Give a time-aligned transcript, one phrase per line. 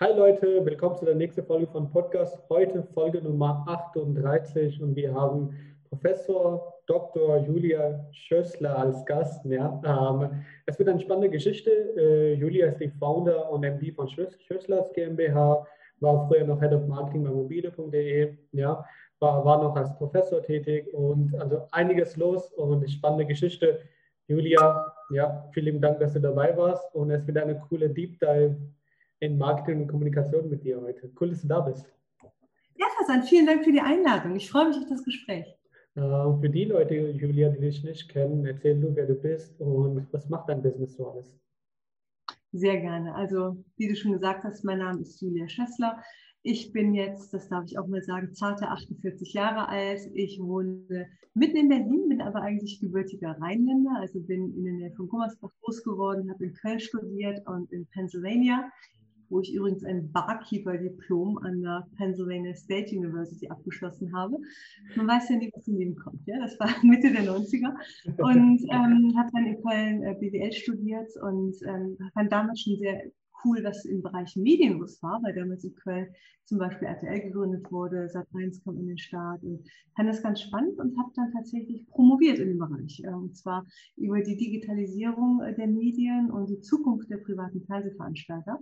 [0.00, 2.36] Hi Leute, willkommen zu der nächsten Folge von Podcast.
[2.48, 5.56] Heute Folge Nummer 38 und wir haben
[5.88, 7.38] Professor Dr.
[7.46, 9.44] Julia Schössler als Gast.
[9.44, 11.70] Ja, ähm, es wird eine spannende Geschichte.
[11.96, 15.64] Äh, Julia ist die Founder und MD von Schösslers GmbH,
[16.00, 18.84] war früher noch Head of Marketing bei mobile.de, ja,
[19.20, 23.78] war, war noch als Professor tätig und also einiges los und eine spannende Geschichte.
[24.26, 28.56] Julia, ja, vielen Dank, dass du dabei warst und es wird eine coole Deep Dive
[29.20, 31.10] in Marketing und Kommunikation mit dir heute.
[31.20, 31.86] Cool, dass du da bist.
[32.76, 34.34] Ja, Hassan, vielen Dank für die Einladung.
[34.36, 35.46] Ich freue mich auf das Gespräch.
[35.94, 40.06] Äh, für die Leute, Julia, die dich nicht kennen, erzähl du, wer du bist und
[40.12, 41.32] was macht dein Business so alles?
[42.52, 43.14] Sehr gerne.
[43.14, 46.02] Also, wie du schon gesagt hast, mein Name ist Julia Schessler.
[46.42, 50.00] Ich bin jetzt, das darf ich auch mal sagen, zarte 48 Jahre alt.
[50.12, 54.92] Ich wohne mitten in Berlin, bin aber eigentlich gebürtiger Rheinländer, also bin in der Nähe
[54.92, 58.70] von Gummersbach groß geworden, habe in Köln studiert und in Pennsylvania
[59.34, 64.36] wo ich übrigens ein Barkeeper-Diplom an der Pennsylvania State University abgeschlossen habe.
[64.94, 66.24] Man weiß ja nie, was im Leben kommt.
[66.26, 66.38] Ja?
[66.38, 67.74] Das war Mitte der 90er
[68.18, 73.10] und ähm, habe dann in Köln äh, BWL studiert und ähm, fand damals schon sehr
[73.44, 76.06] cool, was im Bereich Medien los war, weil damals in Köln
[76.44, 79.66] zum Beispiel RTL gegründet wurde, Sat1 kam in den Start und
[79.96, 83.02] fand das ganz spannend und habe dann tatsächlich promoviert in dem Bereich.
[83.02, 83.66] Äh, und zwar
[83.96, 88.60] über die Digitalisierung äh, der Medien und die Zukunft der privaten Fernsehveranstalter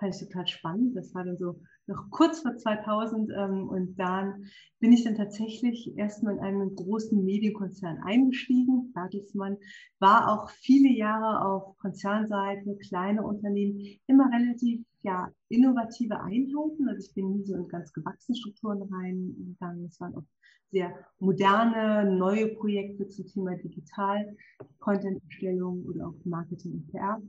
[0.00, 0.96] fand ich total spannend.
[0.96, 4.46] Das war dann so noch kurz vor 2000 ähm, und dann
[4.80, 8.92] bin ich dann tatsächlich erstmal in einen großen Medienkonzern eingestiegen.
[8.92, 9.58] Bertelsmann
[9.98, 16.88] war auch viele Jahre auf Konzernseite, kleine Unternehmen, immer relativ ja, innovative Einheiten.
[16.88, 19.84] Also ich bin nie so in ganz gewachsene Strukturen reingegangen.
[19.86, 20.24] Es waren auch
[20.70, 24.36] sehr moderne, neue Projekte zum Thema Digital,
[24.78, 27.20] Content-Erstellung oder auch Marketing und PR.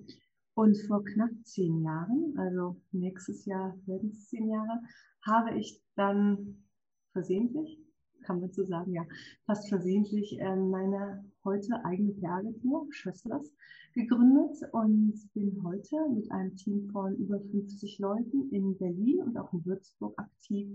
[0.61, 4.79] Und vor knapp zehn Jahren, also nächstes Jahr werden es zehn Jahre,
[5.25, 6.63] habe ich dann
[7.13, 7.79] versehentlich,
[8.21, 9.03] kann man so sagen, ja,
[9.47, 13.51] fast versehentlich äh, meine heute eigene PR-Agentur, Schösslers,
[13.95, 19.51] gegründet und bin heute mit einem Team von über 50 Leuten in Berlin und auch
[19.53, 20.69] in Würzburg aktiv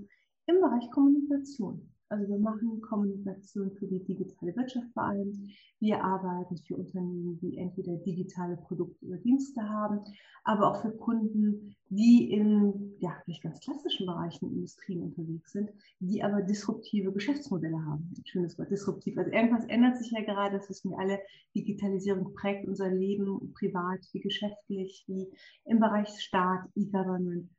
[0.46, 1.88] im Bereich Kommunikation.
[2.08, 5.50] Also wir machen Kommunikation für die digitale Wirtschaft vor allem.
[5.80, 10.00] Wir arbeiten für Unternehmen, die entweder digitale Produkte oder Dienste haben,
[10.44, 16.22] aber auch für Kunden, die in ja, vielleicht ganz klassischen Bereichen Industrien unterwegs sind, die
[16.22, 18.14] aber disruptive Geschäftsmodelle haben.
[18.24, 19.18] Schönes Wort, disruptiv.
[19.18, 21.18] Also irgendwas ändert sich ja gerade, das wissen wir alle.
[21.56, 25.26] Digitalisierung prägt unser Leben, privat wie geschäftlich, wie
[25.64, 27.50] im Bereich Staat, E-Government.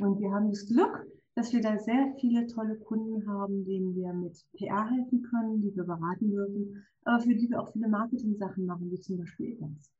[0.00, 4.12] Und wir haben das Glück, dass wir da sehr viele tolle Kunden haben, denen wir
[4.12, 8.66] mit PR helfen können, die wir beraten dürfen, aber für die wir auch viele Marketing-Sachen
[8.66, 9.92] machen, wie zum Beispiel Events.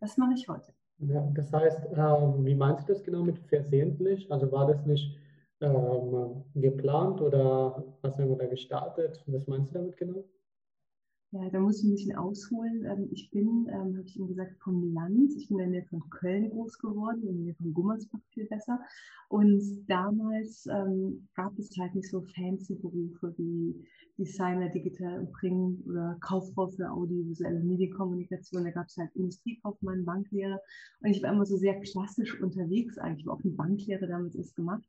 [0.00, 0.72] Das mache ich heute.
[0.98, 4.30] Ja, das heißt, ähm, wie meinst du das genau mit versehentlich?
[4.30, 5.18] Also war das nicht
[5.60, 9.22] ähm, geplant oder hast du da gestartet?
[9.26, 10.24] Was meinst du damit genau?
[11.34, 12.84] Ja, da muss ich ein bisschen ausholen.
[12.84, 15.32] Ähm, ich bin, ähm, habe ich Ihnen gesagt, vom Land.
[15.34, 18.44] Ich bin in der Nähe von Köln groß geworden, in der Nähe von Gummersbach viel
[18.48, 18.78] besser.
[19.30, 23.82] Und damals ähm, gab es halt nicht so fancy Berufe wie
[24.18, 28.64] Designer, Digital Bringen oder Kauffrau für audiovisuelle Medienkommunikation.
[28.64, 30.60] Da gab es halt Industriekaufmann, Banklehre.
[31.00, 33.26] Und ich war immer so sehr klassisch unterwegs eigentlich.
[33.26, 34.84] Auch eine Banklehre damals erst gemacht.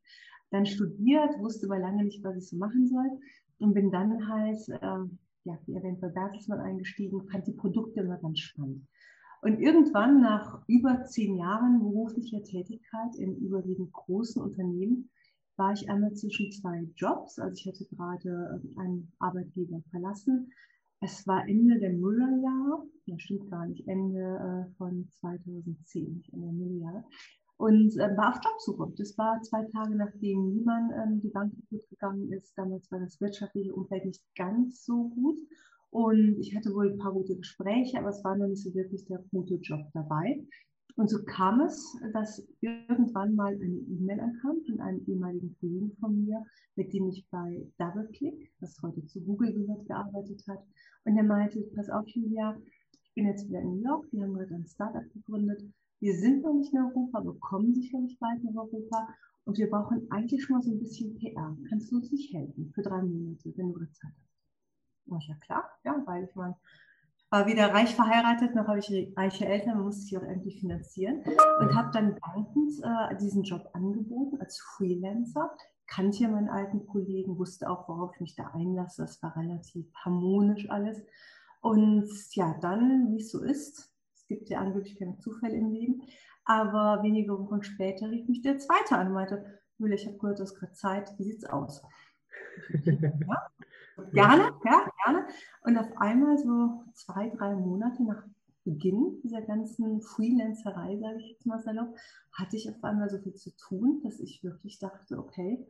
[0.50, 3.18] Dann studiert, wusste aber lange nicht, was ich so machen soll.
[3.60, 5.08] Und bin dann halt äh,
[5.44, 8.86] ja, wie erwähnt, bei Bertelsmann eingestiegen, fand die Produkte immer ganz spannend.
[9.42, 15.10] Und irgendwann nach über zehn Jahren beruflicher Tätigkeit in überwiegend großen Unternehmen
[15.56, 17.38] war ich einmal zwischen zwei Jobs.
[17.38, 20.50] Also ich hatte gerade ähm, einen Arbeitgeber verlassen.
[21.00, 26.46] Es war Ende der Nullerjahre, das stimmt gar nicht, Ende äh, von 2010, nicht Ende
[26.46, 27.04] der Nullerjahre
[27.56, 28.92] und äh, war auf Jobsuche.
[28.96, 32.52] Das war zwei Tage nachdem Lehman ähm, die Bank kaputt gegangen ist.
[32.56, 35.38] Damals war das wirtschaftliche Umfeld nicht ganz so gut.
[35.90, 39.04] Und ich hatte wohl ein paar gute Gespräche, aber es war noch nicht so wirklich
[39.06, 40.44] der gute Job dabei.
[40.96, 46.24] Und so kam es, dass irgendwann mal eine E-Mail ankam von einem ehemaligen Kollegen von
[46.24, 46.44] mir,
[46.76, 50.64] mit dem ich bei DoubleClick, was heute zu Google gehört, gearbeitet hat.
[51.04, 52.56] Und er meinte, pass auf, Julia,
[53.02, 55.62] ich bin jetzt wieder in New York, wir haben gerade ein Startup gegründet
[56.00, 59.08] wir sind noch nicht in Europa, wir kommen sicherlich bald nach Europa
[59.44, 61.56] und wir brauchen eigentlich schon mal so ein bisschen PR.
[61.68, 65.06] Kannst du uns nicht helfen für drei Monate, wenn du Zeit hast?
[65.06, 66.56] War ich ja klar, ja, weil ich meine,
[67.30, 71.24] war weder reich verheiratet, noch habe ich reiche Eltern, man muss sich auch irgendwie finanzieren
[71.60, 75.50] und habe dann dankend äh, diesen Job angeboten als Freelancer.
[75.86, 79.02] Kannte ja meinen alten Kollegen, wusste auch, worauf ich mich da einlasse.
[79.02, 81.02] Das war relativ harmonisch alles.
[81.60, 83.93] Und ja, dann, wie es so ist,
[84.24, 86.02] es gibt ja angeblich keine Zufälle im Leben,
[86.46, 89.44] Aber wenige Wochen später rief mich der zweite an und meinte,
[89.78, 91.82] Julia, ich habe gehört, du hast gerade Zeit, wie sieht's aus?
[92.84, 93.50] ja,
[94.12, 95.26] gerne, ja, gerne.
[95.62, 98.22] Und auf einmal so zwei, drei Monate nach
[98.64, 101.94] Beginn dieser ganzen Freelancerei, sage ich jetzt mal salopp,
[102.32, 105.66] hatte ich auf einmal so viel zu tun, dass ich wirklich dachte, okay,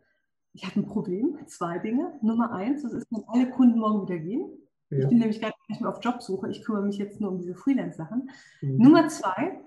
[0.53, 2.19] ich habe ein Problem, zwei Dinge.
[2.23, 4.49] Nummer eins, das ist, wenn alle Kunden morgen wieder gehen.
[4.91, 4.99] Ja.
[5.00, 7.55] Ich bin nämlich gar nicht mehr auf Jobsuche, ich kümmere mich jetzt nur um diese
[7.55, 8.31] Freelance-Sachen.
[8.61, 8.76] Mhm.
[8.78, 9.61] Nummer zwei,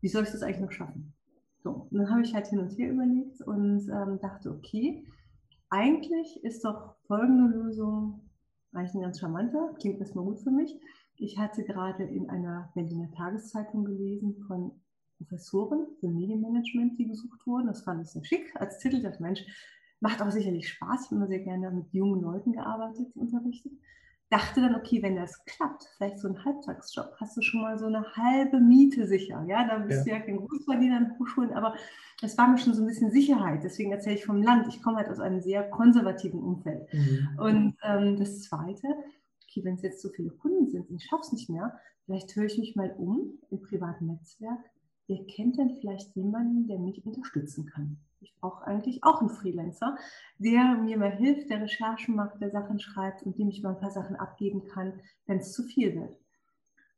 [0.00, 1.12] wie soll ich das eigentlich noch schaffen?
[1.62, 5.04] So, und dann habe ich halt hin und her überlegt und ähm, dachte, okay,
[5.70, 8.20] eigentlich ist doch folgende Lösung
[8.72, 10.78] eigentlich ein ganz charmanter, klingt erstmal gut für mich.
[11.16, 14.70] Ich hatte gerade in einer Berliner Tageszeitung gelesen von
[15.16, 17.66] Professoren für Medienmanagement, die gesucht wurden.
[17.66, 19.02] Das fand ich sehr schick als Titel.
[19.02, 19.44] Das Mensch
[19.98, 21.00] macht auch sicherlich Spaß.
[21.02, 23.72] Ich habe immer sehr gerne mit jungen Leuten gearbeitet, unterrichtet
[24.30, 27.86] dachte dann, okay, wenn das klappt, vielleicht so ein Halbtagsjob, hast du schon mal so
[27.86, 29.44] eine halbe Miete sicher.
[29.48, 30.14] Ja, da bist ja.
[30.14, 31.74] du ja kein Großverdiener in Hochschulen, aber
[32.20, 33.64] das war mir schon so ein bisschen Sicherheit.
[33.64, 34.68] Deswegen erzähle ich vom Land.
[34.68, 36.92] Ich komme halt aus einem sehr konservativen Umfeld.
[36.92, 37.38] Mhm.
[37.38, 38.88] Und ähm, das Zweite,
[39.44, 42.34] okay, wenn es jetzt so viele Kunden sind und ich schaffe es nicht mehr, vielleicht
[42.36, 44.70] höre ich mich mal um im privaten Netzwerk.
[45.06, 47.98] Wer kennt denn vielleicht jemanden, der mich unterstützen kann?
[48.20, 49.96] Ich brauche eigentlich auch einen Freelancer,
[50.38, 53.80] der mir mal hilft, der Recherchen macht, der Sachen schreibt und dem ich mal ein
[53.80, 56.16] paar Sachen abgeben kann, wenn es zu viel wird.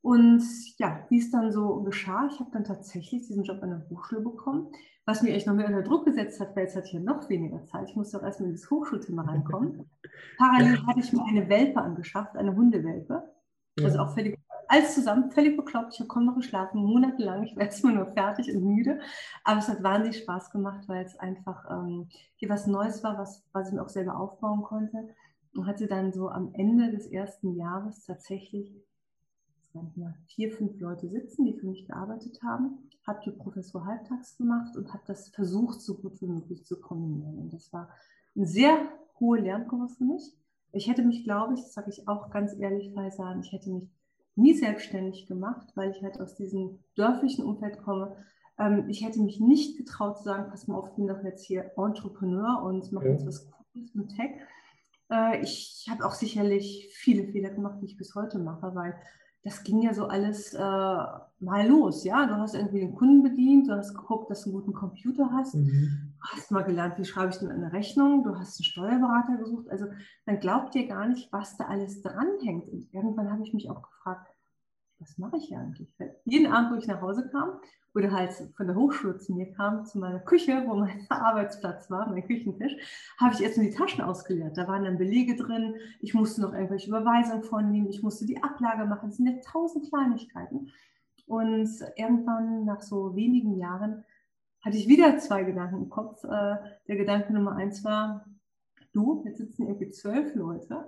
[0.03, 0.43] Und
[0.79, 4.23] ja, wie es dann so geschah, ich habe dann tatsächlich diesen Job an der Hochschule
[4.23, 4.69] bekommen,
[5.05, 7.29] was mir echt noch mehr unter Druck gesetzt hat, weil jetzt hatte ich ja noch
[7.29, 7.89] weniger Zeit.
[7.91, 9.91] Ich musste auch erstmal in das Hochschulthema reinkommen.
[10.39, 13.23] Parallel hatte ich mir eine Welpe angeschafft, eine Hundewelpe.
[13.83, 14.40] Also auch völlig
[14.71, 15.95] alles zusammen, völlig bekloppt.
[15.95, 17.43] Ich habe kaum noch geschlafen, monatelang.
[17.43, 19.01] Ich war erstmal nur fertig und müde.
[19.43, 23.45] Aber es hat wahnsinnig Spaß gemacht, weil es einfach ähm, hier was Neues war, was,
[23.53, 25.09] was ich mir auch selber aufbauen konnte.
[25.55, 28.73] Und hatte dann so am Ende des ersten Jahres tatsächlich
[29.73, 32.79] mal, vier, fünf Leute sitzen, die für mich gearbeitet haben.
[33.05, 37.39] Habe die Professor halbtags gemacht und habe das versucht, so gut wie möglich zu kombinieren.
[37.39, 37.89] Und das war
[38.37, 38.79] eine sehr
[39.19, 40.33] hohe Lernkurve für mich.
[40.73, 43.91] Ich hätte mich, glaube ich, das sage ich auch ganz ehrlich, sagen, ich hätte mich
[44.37, 48.17] nie selbstständig gemacht, weil ich halt aus diesem dörflichen Umfeld komme.
[48.59, 51.45] Ähm, ich hätte mich nicht getraut zu sagen, pass mal auf, ich bin doch jetzt
[51.45, 53.13] hier Entrepreneur und mache ja.
[53.13, 54.31] jetzt was Cooles mit Tech.
[55.11, 58.95] Äh, ich habe auch sicherlich viele Fehler gemacht, die ich bis heute mache, weil
[59.43, 62.05] das ging ja so alles äh, mal los.
[62.05, 65.31] Ja, du hast irgendwie den Kunden bedient, du hast geguckt, dass du einen guten Computer
[65.33, 66.15] hast, mhm.
[66.21, 69.71] hast mal gelernt, wie schreibe ich denn eine Rechnung, du hast einen Steuerberater gesucht.
[69.71, 69.87] Also
[70.27, 72.69] dann glaubt ihr gar nicht, was da alles dranhängt.
[72.69, 74.29] Und irgendwann habe ich mich auch gefragt,
[75.01, 75.89] was mache ich hier eigentlich?
[76.25, 77.59] Jeden Abend, wo ich nach Hause kam
[77.95, 82.09] oder halt von der Hochschule zu mir kam, zu meiner Küche, wo mein Arbeitsplatz war,
[82.09, 82.77] mein Küchentisch,
[83.19, 84.57] habe ich erstmal die Taschen ausgeleert.
[84.57, 88.85] Da waren dann Belege drin, ich musste noch irgendwelche Überweisungen vornehmen, ich musste die Ablage
[88.85, 89.09] machen.
[89.09, 90.71] Das sind ja tausend Kleinigkeiten.
[91.27, 94.05] Und irgendwann, nach so wenigen Jahren,
[94.61, 96.23] hatte ich wieder zwei Gedanken im Kopf.
[96.25, 96.57] Äh,
[96.89, 98.27] der Gedanke Nummer eins war,
[98.93, 100.87] du, jetzt sitzen irgendwie zwölf Leute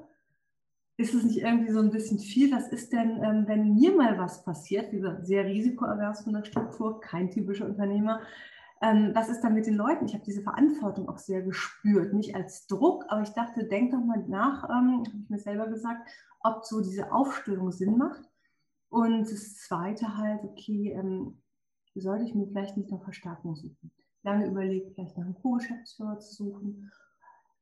[1.02, 2.52] ist es nicht irgendwie so ein bisschen viel?
[2.52, 4.92] Was ist denn, ähm, wenn mir mal was passiert?
[4.92, 8.20] Wie gesagt, sehr risikoavers von der Struktur, kein typischer Unternehmer.
[8.80, 10.06] Ähm, was ist dann mit den Leuten?
[10.06, 14.04] Ich habe diese Verantwortung auch sehr gespürt, nicht als Druck, aber ich dachte, denk doch
[14.04, 16.08] mal nach, ähm, habe ich mir selber gesagt,
[16.40, 18.22] ob so diese Aufstellung Sinn macht.
[18.88, 21.42] Und das Zweite halt, okay, ähm,
[21.94, 23.90] sollte ich mir vielleicht nicht noch Verstärkung suchen?
[24.22, 26.90] Lange überlegt, vielleicht noch einen Co-Geschäftsführer zu suchen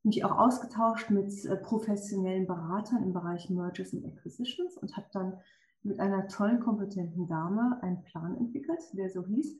[0.02, 5.38] mich auch ausgetauscht mit äh, professionellen Beratern im Bereich Mergers and Acquisitions und habe dann
[5.82, 9.58] mit einer tollen, kompetenten Dame einen Plan entwickelt, der so hieß,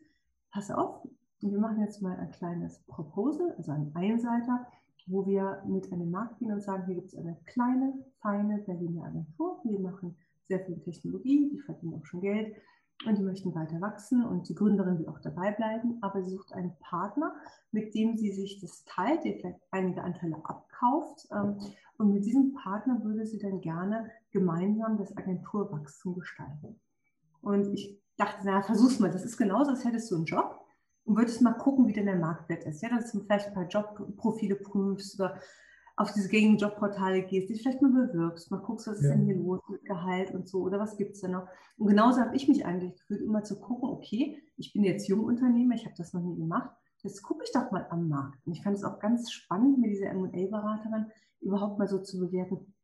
[0.51, 1.07] pass auf,
[1.41, 4.67] wir machen jetzt mal ein kleines Proposal, also einen Einseiter,
[5.07, 9.05] wo wir mit einem Markt gehen und sagen, hier gibt es eine kleine, feine Berliner
[9.05, 10.17] Agentur, wir machen
[10.49, 12.55] sehr viel Technologie, die verdienen auch schon Geld
[13.07, 16.52] und die möchten weiter wachsen und die Gründerin will auch dabei bleiben, aber sie sucht
[16.52, 17.35] einen Partner,
[17.73, 21.28] mit dem sie sich das teilt, der vielleicht einige Anteile abkauft.
[21.33, 21.57] Ähm,
[21.97, 26.78] und mit diesem Partner würde sie dann gerne gemeinsam das Agenturwachstum gestalten.
[27.40, 30.61] Und ich dachte, na, versuch's mal, das ist genauso, als hättest du einen Job
[31.04, 32.83] und würdest mal gucken, wie denn der Marktwert ist.
[32.83, 35.40] Ja, dass du vielleicht ein paar Jobprofile prüfst oder
[36.00, 39.11] auf diese gängigen Jobportale gehst, dich vielleicht mal bewirbst, mal guckst, was ist ja.
[39.11, 41.47] denn hier los mit Gehalt und so oder was gibt es denn noch.
[41.76, 45.75] Und genauso habe ich mich eigentlich gefühlt, immer zu gucken, okay, ich bin jetzt Jungunternehmer,
[45.75, 46.71] ich habe das noch nie gemacht,
[47.02, 48.47] jetzt gucke ich doch mal am Markt.
[48.47, 51.11] Und ich fand es auch ganz spannend, mit dieser M&A-Beraterin
[51.42, 52.75] überhaupt mal so zu bewerten,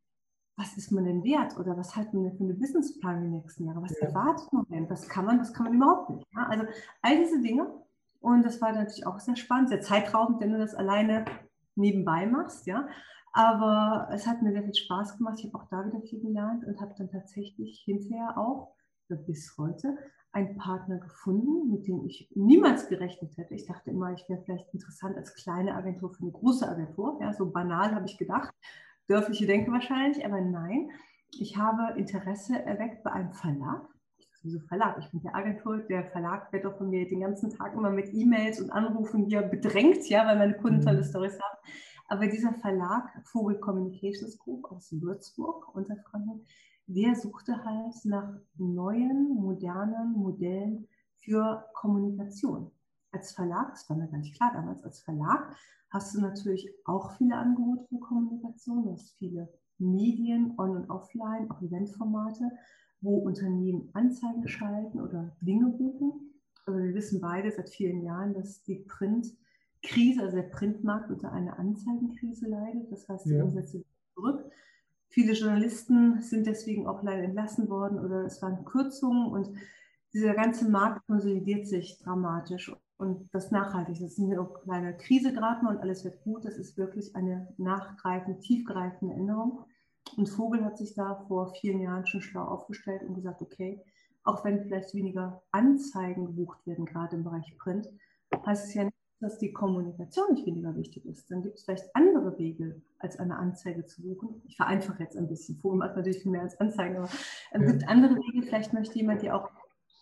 [0.57, 3.65] was ist man denn wert oder was hat man denn für einen Businessplan die nächsten
[3.65, 4.09] Jahre, was ja.
[4.09, 6.27] erwartet man denn, was kann man, was kann man überhaupt nicht.
[6.35, 6.49] Ja?
[6.49, 6.65] Also
[7.01, 7.73] all diese Dinge
[8.21, 11.25] und das war natürlich auch sehr spannend, sehr zeitraubend, wenn du das alleine
[11.77, 12.89] nebenbei machst, ja.
[13.33, 15.39] Aber es hat mir sehr viel Spaß gemacht.
[15.39, 18.75] Ich habe auch da wieder viel gelernt und habe dann tatsächlich hinterher auch
[19.09, 19.97] bis heute
[20.33, 23.55] einen Partner gefunden, mit dem ich niemals gerechnet hätte.
[23.55, 27.19] Ich dachte immer, ich wäre vielleicht interessant als kleine Agentur für eine große Agentur.
[27.21, 28.55] Ja, so banal habe ich gedacht.
[29.09, 30.91] Dörfliche Denke wahrscheinlich, aber nein.
[31.39, 33.89] Ich habe Interesse erweckt bei einem Verlag.
[34.47, 34.97] Wieso Verlag?
[35.01, 35.79] Ich bin der Agentur.
[35.79, 39.43] Der Verlag wird doch von mir den ganzen Tag immer mit E-Mails und Anrufen hier
[39.43, 41.05] bedrängt, ja, weil meine Kunden tolle mhm.
[41.05, 41.59] Stories haben.
[42.07, 46.47] Aber dieser Verlag, Vogel Communications Group aus Würzburg, unter Franken,
[46.87, 50.87] der suchte halt nach neuen, modernen Modellen
[51.19, 52.71] für Kommunikation.
[53.11, 55.57] Als Verlag, das war mir gar nicht klar damals, als Verlag
[55.91, 58.85] hast du natürlich auch viele Angebote für Kommunikation.
[58.85, 59.49] Du hast viele
[59.79, 62.53] Medien, on- und offline, auch Eventformate,
[63.01, 66.33] wo Unternehmen Anzeigen schalten oder Dinge buchen.
[66.67, 71.59] Aber wir wissen beide seit vielen Jahren, dass die Printkrise, also der Printmarkt unter einer
[71.59, 72.91] Anzeigenkrise leidet.
[72.91, 73.45] Das heißt, die ja.
[73.45, 73.85] Umsätze
[74.15, 74.51] zurück.
[75.09, 79.51] Viele Journalisten sind deswegen auch leider entlassen worden oder es waren Kürzungen und
[80.13, 83.99] dieser ganze Markt konsolidiert sich dramatisch und das nachhaltig.
[84.01, 86.45] Das ist eine kleine Krise gerade und alles wird gut.
[86.45, 89.65] Das ist wirklich eine nachgreifende, tiefgreifende Änderung.
[90.17, 93.83] Und Vogel hat sich da vor vielen Jahren schon schlau aufgestellt und gesagt, okay,
[94.25, 97.89] auch wenn vielleicht weniger Anzeigen gebucht werden, gerade im Bereich Print,
[98.45, 101.31] heißt es ja nicht, dass die Kommunikation nicht weniger wichtig ist.
[101.31, 104.43] Dann gibt es vielleicht andere Wege, als eine Anzeige zu buchen.
[104.47, 105.57] Ich vereinfache jetzt ein bisschen.
[105.59, 107.71] Vogel macht natürlich viel mehr als Anzeigen, aber es ja.
[107.71, 108.43] gibt andere Wege.
[108.43, 109.51] Vielleicht möchte jemand, der auch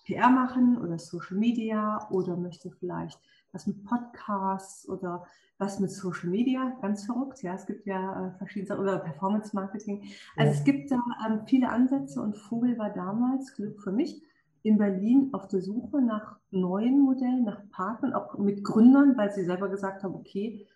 [0.06, 3.20] PR machen oder Social Media oder möchte vielleicht
[3.54, 5.24] was mit Podcasts oder
[5.58, 10.02] was mit Social Media, ganz verrückt, ja, es gibt ja äh, verschiedene, oder Performance Marketing.
[10.36, 10.58] Also ja.
[10.58, 14.22] es gibt da ähm, viele Ansätze und Vogel war damals, Glück für mich,
[14.62, 19.44] in Berlin auf der Suche nach neuen Modellen, nach Partnern, auch mit Gründern, weil sie
[19.44, 20.66] selber gesagt haben, okay,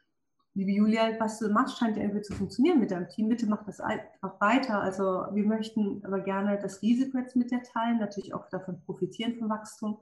[0.54, 3.28] liebe Julia, was du machst, scheint ja irgendwie zu funktionieren mit deinem Team.
[3.28, 4.82] Bitte mach das einfach weiter.
[4.82, 9.36] Also wir möchten aber gerne das Risiko jetzt mit dir teilen, natürlich auch davon profitieren
[9.36, 9.98] vom Wachstum.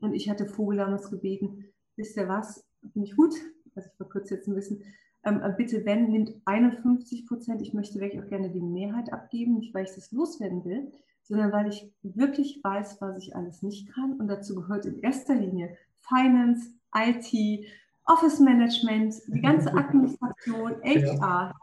[0.00, 1.64] Und ich hatte Vogel damals gebeten,
[1.96, 3.34] wisst ihr was, ich gut,
[3.74, 4.82] also ich verkürze jetzt ein bisschen,
[5.24, 9.54] ähm, äh, bitte wenn, nimmt 51 Prozent, ich möchte wirklich auch gerne die Mehrheit abgeben,
[9.58, 13.92] nicht weil ich das loswerden will, sondern weil ich wirklich weiß, was ich alles nicht
[13.92, 14.14] kann.
[14.20, 17.66] Und dazu gehört in erster Linie Finance, IT,
[18.04, 21.54] Office Management, die ganze Administration, HR.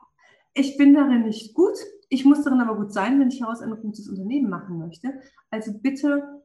[0.53, 1.77] Ich bin darin nicht gut.
[2.09, 5.21] Ich muss darin aber gut sein, wenn ich daraus ein gutes Unternehmen machen möchte.
[5.49, 6.42] Also bitte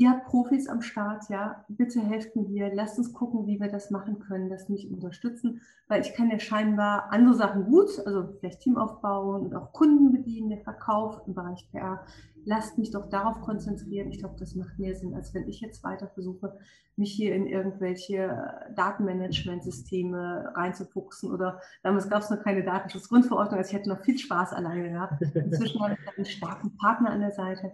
[0.00, 3.90] ihr habt Profis am Start, ja, bitte helft mir lasst uns gucken, wie wir das
[3.90, 8.60] machen können, das mich unterstützen, weil ich kann ja scheinbar andere Sachen gut, also vielleicht
[8.60, 12.06] Team aufbauen und auch Kunden bedienen, der Verkauf im Bereich PR.
[12.46, 14.08] Lasst mich doch darauf konzentrieren.
[14.08, 16.56] Ich glaube, das macht mehr Sinn, als wenn ich jetzt weiter versuche,
[16.96, 23.76] mich hier in irgendwelche Datenmanagementsysteme reinzufuchsen oder damals gab es noch keine Datenschutzgrundverordnung, also ich
[23.76, 25.20] hätte noch viel Spaß alleine gehabt.
[25.34, 27.72] Inzwischen habe ich einen starken Partner an der Seite,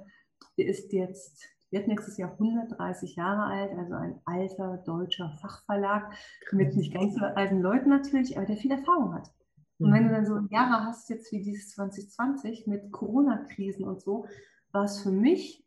[0.58, 6.10] der ist jetzt wird nächstes Jahr 130 Jahre alt, also ein alter deutscher Fachverlag
[6.52, 9.30] mit nicht ganz so alten Leuten natürlich, aber der viel Erfahrung hat.
[9.78, 10.12] Und wenn du mhm.
[10.12, 14.26] dann so Jahre hast, jetzt wie dieses 2020 mit Corona-Krisen und so,
[14.72, 15.66] war es für mich,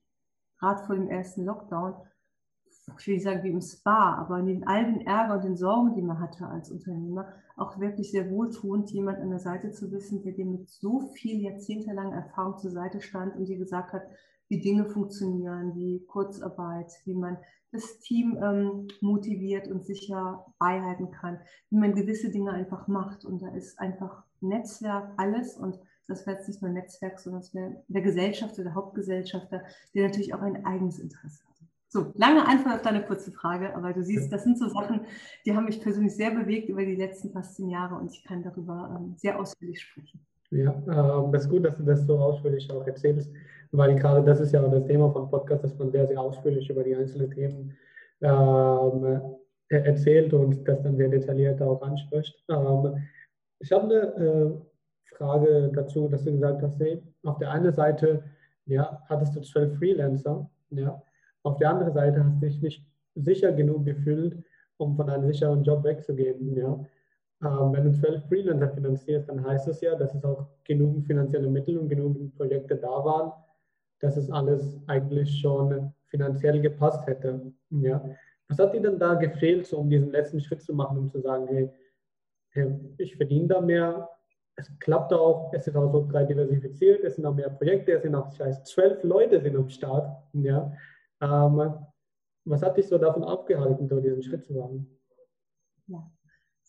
[0.60, 1.94] gerade vor dem ersten Lockdown,
[2.98, 5.94] ich will nicht sagen wie im Spa, aber neben all den Ärger und den Sorgen,
[5.94, 10.24] die man hatte als Unternehmer, auch wirklich sehr wohltuend, jemand an der Seite zu wissen,
[10.24, 14.02] der dir mit so viel jahrzehntelanger Erfahrung zur Seite stand und dir gesagt hat,
[14.50, 17.38] wie Dinge funktionieren, wie Kurzarbeit, wie man
[17.72, 21.40] das Team ähm, motiviert und sicher beihalten kann,
[21.70, 23.26] wie man gewisse Dinge einfach macht.
[23.26, 27.54] Und da ist einfach Netzwerk alles und das wäre jetzt nicht nur Netzwerk, sondern es
[27.54, 29.62] wäre der Gesellschafter, der Hauptgesellschafter,
[29.94, 31.50] der natürlich auch ein eigenes Interesse hat.
[31.88, 35.02] So, lange Antwort auf deine kurze Frage, aber du siehst, das sind so Sachen,
[35.46, 38.44] die haben mich persönlich sehr bewegt über die letzten fast zehn Jahre und ich kann
[38.44, 40.20] darüber ähm, sehr ausführlich sprechen.
[40.52, 43.32] Ja, ähm, das ist gut, dass du das so ausführlich auch erzählst
[43.72, 46.84] weil gerade das ist ja das Thema von Podcast, dass man sehr, sehr ausführlich über
[46.84, 47.78] die einzelnen Themen
[48.22, 49.22] ähm,
[49.70, 52.44] erzählt und das dann sehr detailliert auch anspricht.
[52.50, 53.08] Ähm,
[53.60, 58.24] ich habe eine äh, Frage dazu, dass du gesagt hast, hey, auf der einen Seite
[58.66, 61.02] ja, hattest du zwölf Freelancer, ja,
[61.44, 62.86] auf der anderen Seite hast du dich nicht
[63.16, 64.38] sicher genug gefühlt,
[64.78, 66.56] um von einem sicheren Job wegzugehen.
[66.56, 66.80] Ja.
[67.42, 71.50] Ähm, wenn du zwölf Freelancer finanzierst, dann heißt es ja, dass es auch genügend finanzielle
[71.50, 73.32] Mittel und genügend Projekte da waren,
[74.00, 77.52] dass es alles eigentlich schon finanziell gepasst hätte.
[77.70, 78.04] Ja.
[78.48, 81.22] Was hat dir denn da gefehlt, so um diesen letzten Schritt zu machen, um zu
[81.22, 81.70] sagen, hey,
[82.98, 84.10] ich verdiene da mehr,
[84.56, 88.02] es klappt auch, es ist auch so breit diversifiziert, es sind auch mehr Projekte, es
[88.02, 90.18] sind auch, ich weiß, zwölf Leute sind am Start.
[90.34, 90.74] Ja.
[91.22, 91.86] Ähm,
[92.46, 95.00] was hat dich so davon abgehalten, so diesen Schritt zu machen?
[95.88, 96.12] Ja,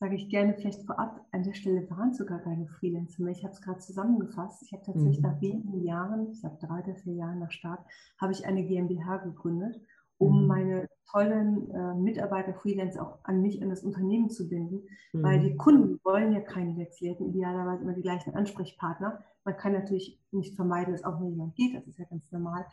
[0.00, 3.32] sage ich gerne vielleicht vorab, an der Stelle waren sogar keine Freelancer mehr.
[3.32, 4.62] Ich habe es gerade zusammengefasst.
[4.62, 5.22] Ich habe tatsächlich mhm.
[5.22, 7.80] nach wenigen Jahren, ich habe drei oder vier Jahren nach Start,
[8.18, 9.80] habe ich eine GmbH gegründet
[10.20, 10.46] um mhm.
[10.46, 15.22] meine tollen äh, Mitarbeiter, Freelance auch an mich, an das Unternehmen zu binden, mhm.
[15.22, 19.22] weil die Kunden wollen ja keine Wechsel, idealerweise immer die gleichen Ansprechpartner.
[19.44, 22.64] Man kann natürlich nicht vermeiden, dass auch nur jemand geht, das ist ja ganz normal.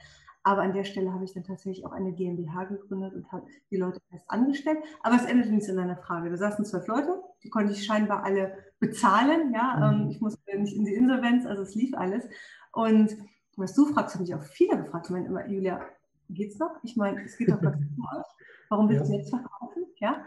[0.43, 3.75] Aber an der Stelle habe ich dann tatsächlich auch eine GmbH gegründet und habe die
[3.75, 4.77] Leute fest angestellt.
[5.03, 6.29] Aber es endete nichts in einer Frage.
[6.29, 9.53] Da saßen zwölf Leute, die konnte ich scheinbar alle bezahlen.
[9.53, 10.03] Ja, mhm.
[10.03, 12.23] Ähm, ich musste nicht in die Insolvenz, also es lief alles.
[12.71, 13.17] Und
[13.57, 15.07] was du fragst, habe ich auch viele gefragt.
[15.07, 15.81] Ich meine immer, Julia,
[16.29, 16.75] geht's noch?
[16.83, 18.05] Ich meine, es geht doch ganz gut.
[18.69, 19.11] Warum willst ja.
[19.11, 19.85] du jetzt verkaufen?
[19.97, 20.25] Ja.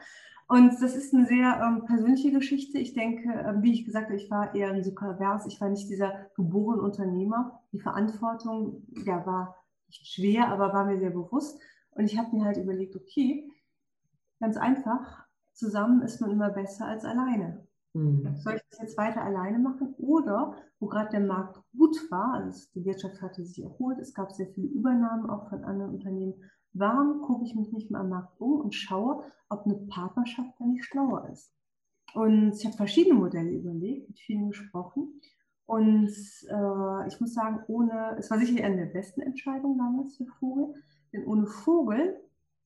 [0.48, 2.78] Und das ist eine sehr ähm, persönliche Geschichte.
[2.78, 5.46] Ich denke, äh, wie ich gesagt habe, ich war eher risikavers.
[5.46, 7.62] Ich war nicht dieser geborene Unternehmer.
[7.72, 11.60] Die Verantwortung, ja, war nicht schwer, aber war mir sehr bewusst.
[11.92, 13.48] Und ich habe mir halt überlegt, okay,
[14.40, 17.66] ganz einfach, zusammen ist man immer besser als alleine.
[17.92, 18.36] Mhm.
[18.36, 19.94] Soll ich das jetzt weiter alleine machen?
[19.98, 24.32] Oder, wo gerade der Markt gut war, also die Wirtschaft hatte sich erholt, es gab
[24.32, 26.34] sehr viele Übernahmen auch von anderen Unternehmen,
[26.72, 30.66] warum gucke ich mich nicht mehr am Markt um und schaue, ob eine Partnerschaft da
[30.66, 31.52] nicht schlauer ist?
[32.14, 35.20] Und ich habe verschiedene Modelle überlegt, mit vielen gesprochen.
[35.66, 36.10] Und
[36.48, 40.74] äh, ich muss sagen, ohne, es war sicherlich eine der besten Entscheidungen damals für Vogel,
[41.12, 42.20] denn ohne Vogel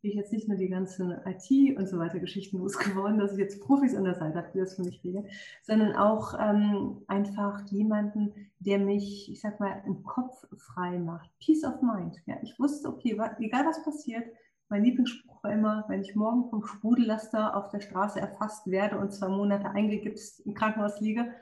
[0.09, 3.61] ich jetzt nicht nur die ganzen IT und so weiter Geschichten losgeworden, dass ich jetzt
[3.61, 5.27] Profis an der Seite habe, die das für mich regeln,
[5.63, 11.31] sondern auch ähm, einfach jemanden, der mich, ich sag mal, im Kopf frei macht.
[11.39, 12.17] Peace of Mind.
[12.27, 14.25] Ja, ich wusste, okay, egal was passiert,
[14.69, 19.13] mein Lieblingsspruch war immer, wenn ich morgen vom Sprudellaster auf der Straße erfasst werde und
[19.13, 21.35] zwei Monate eingegipst im Krankenhaus liege,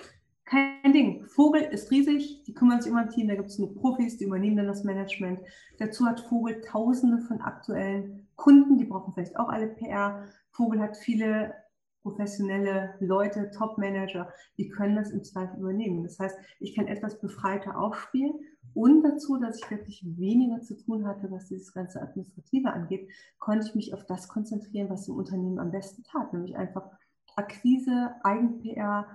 [0.44, 1.24] kein Ding.
[1.26, 4.24] Vogel ist riesig, die kümmern sich um ein Team, da gibt es nur Profis, die
[4.24, 5.40] übernehmen dann das Management.
[5.78, 10.24] Dazu hat Vogel tausende von aktuellen Kunden, die brauchen vielleicht auch alle PR.
[10.50, 11.54] Vogel hat viele
[12.02, 16.02] professionelle Leute, Top-Manager, die können das im Zweifel übernehmen.
[16.02, 18.34] Das heißt, ich kann etwas befreiter aufspielen
[18.74, 23.08] und dazu, dass ich wirklich weniger zu tun hatte, was dieses ganze Administrative angeht,
[23.38, 26.90] konnte ich mich auf das konzentrieren, was im Unternehmen am besten tat, nämlich einfach
[27.36, 29.06] Akquise, Eigen-PR,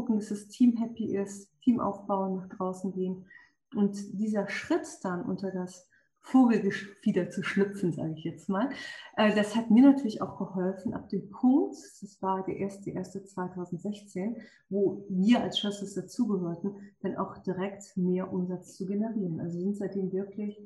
[0.00, 3.26] gucken, dass das Team happy ist, Team aufbauen, nach draußen gehen.
[3.74, 5.86] Und dieser Schritt dann unter das
[6.22, 8.70] Vogelgefieder zu schlüpfen, sage ich jetzt mal.
[9.16, 13.24] Äh, das hat mir natürlich auch geholfen ab dem Punkt, das war der erste, erste
[13.24, 14.36] 2016,
[14.68, 19.40] wo wir als Schössers dazugehörten, dann auch direkt mehr Umsatz zu generieren.
[19.40, 20.58] Also sind seitdem wirklich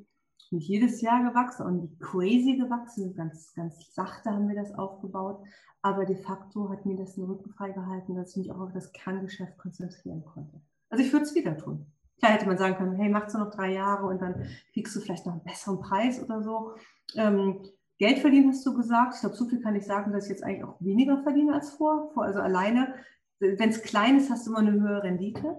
[0.51, 5.43] nicht jedes Jahr gewachsen und crazy gewachsen, ganz, ganz sachte haben wir das aufgebaut,
[5.81, 8.91] aber de facto hat mir das den Rücken freigehalten, dass ich mich auch auf das
[8.91, 10.61] Kerngeschäft konzentrieren konnte.
[10.89, 11.85] Also ich würde es wieder tun.
[12.17, 14.99] Klar hätte man sagen können, hey, machst du noch drei Jahre und dann kriegst du
[14.99, 16.75] vielleicht noch einen besseren Preis oder so.
[17.15, 17.59] Ähm,
[17.97, 19.15] Geld verdienen hast du gesagt.
[19.15, 21.71] Ich glaube, so viel kann ich sagen, dass ich jetzt eigentlich auch weniger verdiene als
[21.71, 22.11] vor.
[22.15, 22.93] Also alleine,
[23.39, 25.57] wenn es klein ist, hast du immer eine höhere Rendite.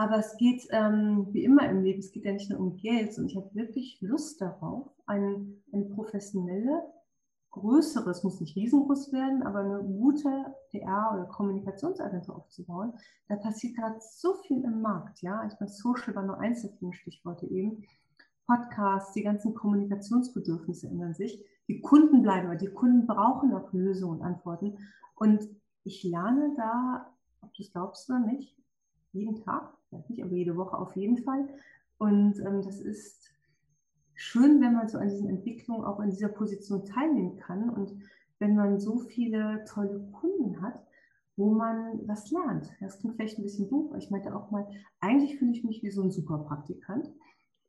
[0.00, 3.12] Aber es geht, ähm, wie immer im Leben, es geht ja nicht nur um Geld,
[3.12, 6.82] sondern ich habe wirklich Lust darauf, ein, eine professionelle,
[7.50, 12.94] größeres, muss nicht riesengroß werden, aber eine gute PR- oder Kommunikationsagentur aufzubauen.
[13.28, 15.20] Da passiert gerade so viel im Markt.
[15.20, 17.84] Ja, ich meine, Social war nur eins der vielen Stichworte eben.
[18.46, 21.44] Podcasts, die ganzen Kommunikationsbedürfnisse ändern sich.
[21.68, 24.78] Die Kunden bleiben, aber die Kunden brauchen auch Lösungen und Antworten.
[25.14, 25.46] Und
[25.84, 28.59] ich lerne da, ob du es glaubst oder nicht,
[29.12, 29.72] jeden Tag,
[30.08, 31.48] nicht, aber jede Woche auf jeden Fall.
[31.98, 33.30] Und ähm, das ist
[34.14, 37.92] schön, wenn man so an diesen Entwicklungen auch in dieser Position teilnehmen kann und
[38.38, 40.82] wenn man so viele tolle Kunden hat,
[41.36, 42.70] wo man was lernt.
[42.80, 44.68] Das klingt vielleicht ein bisschen doof, aber ich meinte auch mal,
[45.00, 47.10] eigentlich fühle ich mich wie so ein Superpraktikant,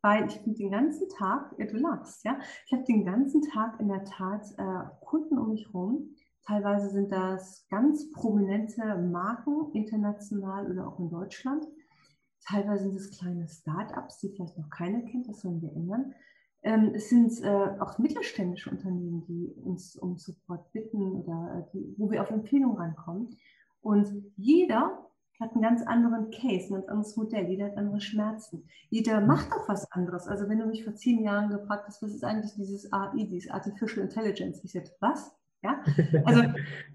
[0.01, 3.79] weil ich bin den ganzen Tag, ja, du lachst, ja, ich habe den ganzen Tag
[3.79, 6.09] in der Tat äh, Kunden um mich herum,
[6.47, 11.65] Teilweise sind das ganz prominente Marken, international oder auch in Deutschland.
[12.47, 16.13] Teilweise sind es kleine Start-ups, die vielleicht noch keiner kennt, das sollen wir ändern.
[16.63, 21.95] Ähm, es sind äh, auch mittelständische Unternehmen, die uns um Support bitten oder äh, die,
[21.97, 23.37] wo wir auf Empfehlungen rankommen.
[23.81, 25.07] Und jeder
[25.39, 28.67] hat einen ganz anderen Case, ein ganz anderes Modell, jeder hat andere Schmerzen.
[28.89, 30.27] Jeder macht auch was anderes.
[30.27, 33.49] Also wenn du mich vor zehn Jahren gefragt hast, was ist eigentlich dieses AI, dieses
[33.49, 35.35] Artificial Intelligence, ich sagte, was?
[35.63, 35.83] Ja?
[36.25, 36.41] Also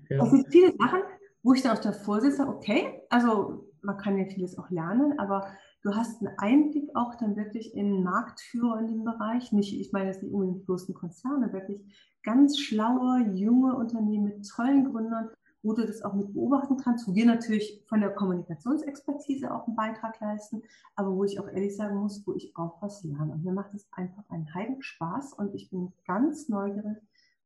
[0.08, 0.24] ja.
[0.24, 1.00] es sind viele Sachen,
[1.42, 5.46] wo ich dann auch davor sitze, okay, also man kann ja vieles auch lernen, aber
[5.82, 9.52] du hast einen Einblick auch dann wirklich in Marktführer in dem Bereich.
[9.52, 11.80] Nicht, ich meine jetzt nicht unbedingt die größten Konzerne, wirklich
[12.22, 15.30] ganz schlaue, junge Unternehmen mit tollen Gründern,
[15.62, 19.76] wo du das auch mit beobachten kannst, wo wir natürlich von der Kommunikationsexpertise auch einen
[19.76, 20.62] Beitrag leisten,
[20.94, 23.32] aber wo ich auch ehrlich sagen muss, wo ich auch was lerne.
[23.32, 26.98] Und mir macht es einfach einen Heiden Spaß und ich bin ganz neugierig,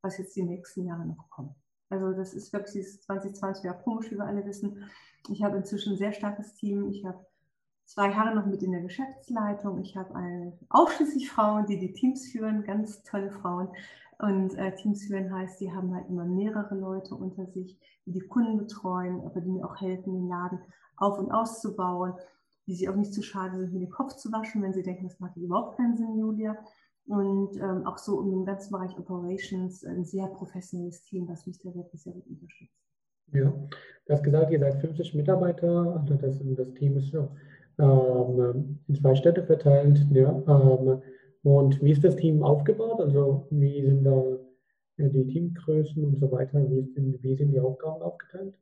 [0.03, 1.55] was jetzt die nächsten Jahre noch kommen.
[1.89, 4.85] Also das ist wirklich dieses 2020 ja komisch, wie wir alle wissen.
[5.29, 6.89] Ich habe inzwischen ein sehr starkes Team.
[6.91, 7.27] Ich habe
[7.85, 9.81] zwei Jahre noch mit in der Geschäftsleitung.
[9.81, 13.69] Ich habe ausschließlich Frauen, die die Teams führen, ganz tolle Frauen.
[14.19, 18.21] Und äh, Teams führen heißt, die haben halt immer mehrere Leute unter sich, die die
[18.21, 20.61] Kunden betreuen, aber die mir auch helfen, den Laden
[20.97, 22.15] auf- und auszubauen,
[22.67, 25.09] die sich auch nicht zu schade sind, mir den Kopf zu waschen, wenn sie denken,
[25.09, 26.57] das macht überhaupt keinen Sinn, Julia.
[27.11, 31.75] Und ähm, auch so den ganzen Bereich Operations ein sehr professionelles Team, was mich da
[31.75, 32.79] wirklich sehr gut unterstützt.
[33.33, 37.29] Ja, du hast gesagt, ihr seid 50 Mitarbeiter, also das, das Team ist ja,
[37.81, 40.07] ähm, in zwei Städte verteilt.
[40.13, 41.03] Ja, ähm,
[41.43, 43.01] und wie ist das Team aufgebaut?
[43.01, 44.23] Also wie sind da
[44.99, 46.71] die Teamgrößen und so weiter?
[46.71, 48.55] Wie, ist, wie sind die Aufgaben aufgeteilt?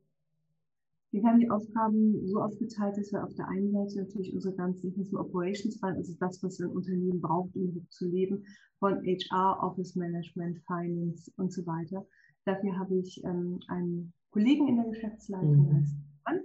[1.11, 4.93] Wir haben die Aufgaben so aufgeteilt, dass wir auf der einen Seite natürlich unsere ganzen
[5.15, 8.45] Operations fahren, also das, was ein Unternehmen braucht, um zu leben,
[8.77, 12.05] von HR, Office Management, Finance und so weiter.
[12.45, 15.87] Dafür habe ich ähm, einen Kollegen in der Geschäftsleitung, mhm.
[16.25, 16.41] Mann,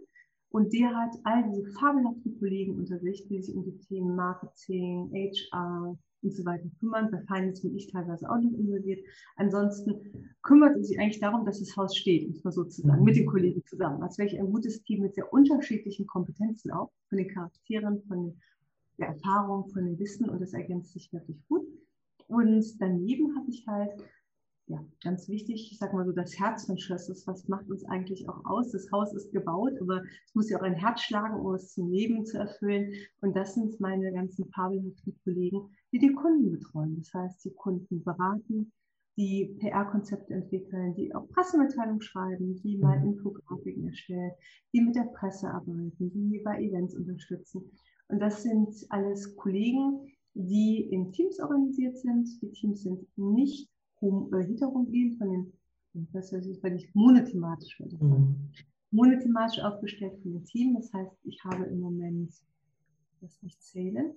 [0.48, 5.10] und der hat all diese fabelhaften Kollegen unter sich, die sich um die Themen Marketing,
[5.12, 7.10] HR, und so weiter kümmern.
[7.10, 9.04] Bei Finance bin ich teilweise auch noch involviert.
[9.36, 9.94] Ansonsten
[10.42, 13.04] kümmert es sich eigentlich darum, dass das Haus steht, muss man sozusagen, mhm.
[13.04, 14.02] mit den Kollegen zusammen.
[14.02, 18.36] Als wäre ich ein gutes Team mit sehr unterschiedlichen Kompetenzen auch, von den Charakteren, von
[18.98, 21.66] der Erfahrung, von dem Wissen und das ergänzt sich wirklich gut.
[22.26, 23.92] Und daneben habe ich halt
[24.66, 28.26] ja, ganz wichtig, ich sage mal so, das Herz von Schlössers, was macht uns eigentlich
[28.28, 28.70] auch aus?
[28.72, 31.90] Das Haus ist gebaut, aber es muss ja auch ein Herz schlagen, um es zum
[31.90, 32.94] Leben zu erfüllen.
[33.20, 36.96] Und das sind meine ganzen fabelhaften Kollegen, die die Kunden betreuen.
[36.96, 38.72] Das heißt, die Kunden beraten,
[39.18, 43.12] die PR-Konzepte entwickeln, die auch Pressemitteilungen schreiben, die mal mhm.
[43.12, 44.32] Infografiken erstellen,
[44.72, 47.70] die mit der Presse arbeiten, die bei Events unterstützen.
[48.08, 52.28] Und das sind alles Kollegen, die in Teams organisiert sind.
[52.42, 53.68] Die Teams sind nicht
[54.04, 54.88] um, äh, Hintergrund
[55.18, 55.52] von den,
[56.12, 58.50] was weiß ich, weil ich monothematisch würde mhm.
[58.90, 60.74] Monothematisch aufgestellt von dem Team.
[60.74, 62.32] Das heißt, ich habe im Moment,
[63.20, 64.14] lass mich zählen,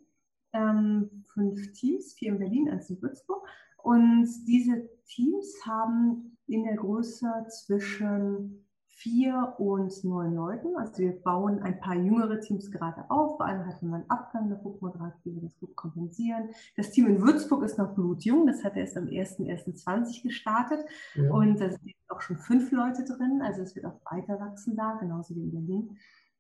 [0.53, 3.47] ähm, fünf Teams, vier in Berlin, eins in Würzburg.
[3.77, 8.66] Und diese Teams haben in der Größe zwischen
[8.97, 10.75] vier und neun Leuten.
[10.75, 13.37] Also wir bauen ein paar jüngere Teams gerade auf.
[13.37, 16.49] Bei einem hatten wir einen Abgang, da gucken wir gerade, wie wir das gut kompensieren.
[16.75, 20.79] Das Team in Würzburg ist noch blutjung, das hat erst am 1.1.20 gestartet
[21.13, 21.31] ja.
[21.31, 24.97] und da sind auch schon fünf Leute drin, also es wird auch weiter wachsen da,
[24.99, 25.97] genauso wie in Berlin.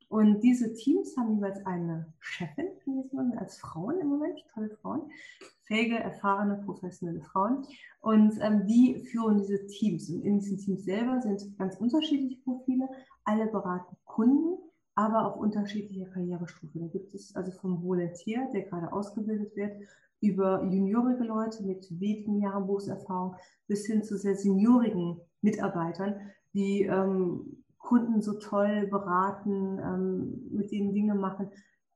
[0.09, 2.71] Und diese Teams haben jeweils eine Chefin,
[3.37, 5.11] als Frauen im Moment, tolle Frauen,
[5.67, 7.65] fähige, erfahrene, professionelle Frauen.
[7.99, 10.09] Und ähm, die führen diese Teams.
[10.09, 12.87] Und in diesen Teams selber sind ganz unterschiedliche Profile.
[13.23, 14.57] Alle beraten Kunden,
[14.95, 16.79] aber auf unterschiedlicher Karrierestufe.
[16.79, 19.73] Da gibt es also vom Volontier, der gerade ausgebildet wird,
[20.21, 23.35] über juniorige Leute mit wenigen Jahren Berufserfahrung
[23.67, 26.15] bis hin zu sehr seniorigen Mitarbeitern,
[26.53, 31.49] die ähm, Kunden so toll beraten, ähm, mit denen Dinge machen.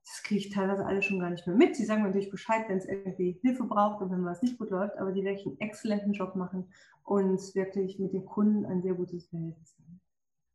[0.04, 1.76] Das kriege ich teilweise alle schon gar nicht mehr mit.
[1.76, 4.98] Sie sagen natürlich Bescheid, wenn es irgendwie Hilfe braucht und wenn was nicht gut läuft,
[4.98, 6.66] aber die wirklich einen exzellenten Job machen
[7.04, 10.00] und wirklich mit den Kunden ein sehr gutes Verhältnis haben.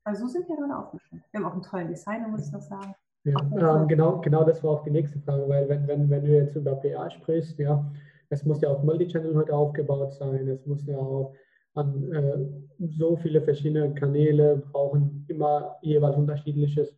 [0.03, 1.23] Also so sind wir gerade aufgestellt.
[1.31, 2.93] Wir haben auch einen tollen Designer, muss ich noch sagen.
[3.23, 6.31] Ja, ähm, genau, genau das war auch die nächste Frage, weil wenn, wenn, wenn du
[6.31, 7.83] jetzt über PA sprichst, ja,
[8.29, 11.33] es muss ja auch Multichannel heute aufgebaut sein, es muss ja auch
[11.73, 16.95] an äh, so viele verschiedene Kanäle, brauchen immer jeweils unterschiedliches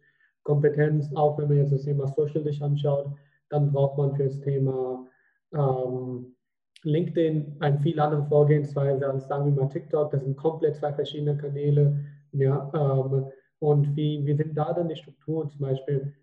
[0.50, 3.06] Kompetenz, auch wenn man jetzt das Thema Social sich anschaut,
[3.50, 5.06] dann braucht man für das Thema
[5.54, 6.36] ähm,
[6.82, 10.10] LinkedIn eine viel andere Vorgehensweise als sagen wir mal TikTok.
[10.10, 12.04] Das sind komplett zwei verschiedene Kanäle.
[12.32, 13.26] Ja, ähm,
[13.60, 16.14] und wie, wie sind da dann die Strukturen zum Beispiel?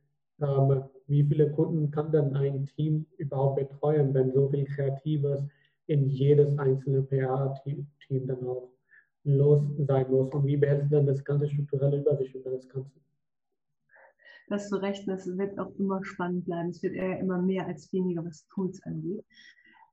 [0.40, 5.46] Ähm, wie viele Kunden kann dann ein Team überhaupt betreuen, wenn so viel Kreatives
[5.86, 8.70] in jedes einzelne PA-Team dann auch
[9.22, 13.05] los sein muss und wie behält dann das ganze strukturelle Übersicht über das Ganze?
[14.48, 16.70] Das hast du recht, das wird auch immer spannend bleiben.
[16.70, 19.24] Es wird eher immer mehr als weniger, was Tools angeht.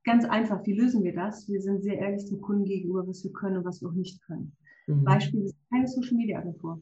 [0.04, 1.48] Ganz einfach, wie lösen wir das?
[1.48, 4.22] Wir sind sehr ehrlich dem Kunden gegenüber, was wir können und was wir auch nicht
[4.22, 4.54] können.
[4.86, 5.04] Mhm.
[5.04, 6.80] Beispiel ist keine Social Media Agentur.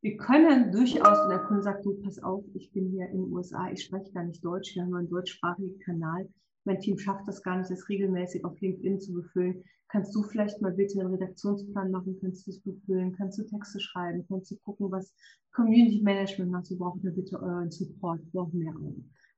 [0.00, 3.32] Wir können durchaus, wenn der Kunde sagt, du, pass auf, ich bin hier in den
[3.32, 6.28] USA, ich spreche gar nicht Deutsch, wir haben einen deutschsprachigen Kanal,
[6.68, 9.64] mein Team schafft das gar nicht, das regelmäßig auf LinkedIn zu befüllen.
[9.88, 12.18] Kannst du vielleicht mal bitte einen Redaktionsplan machen?
[12.20, 13.14] Kannst du es befüllen?
[13.16, 14.24] Kannst du Texte schreiben?
[14.28, 15.14] Kannst du gucken, was
[15.52, 16.70] Community Management macht?
[16.70, 18.74] Du brauchst bitte euren Support, wir brauchen mehr.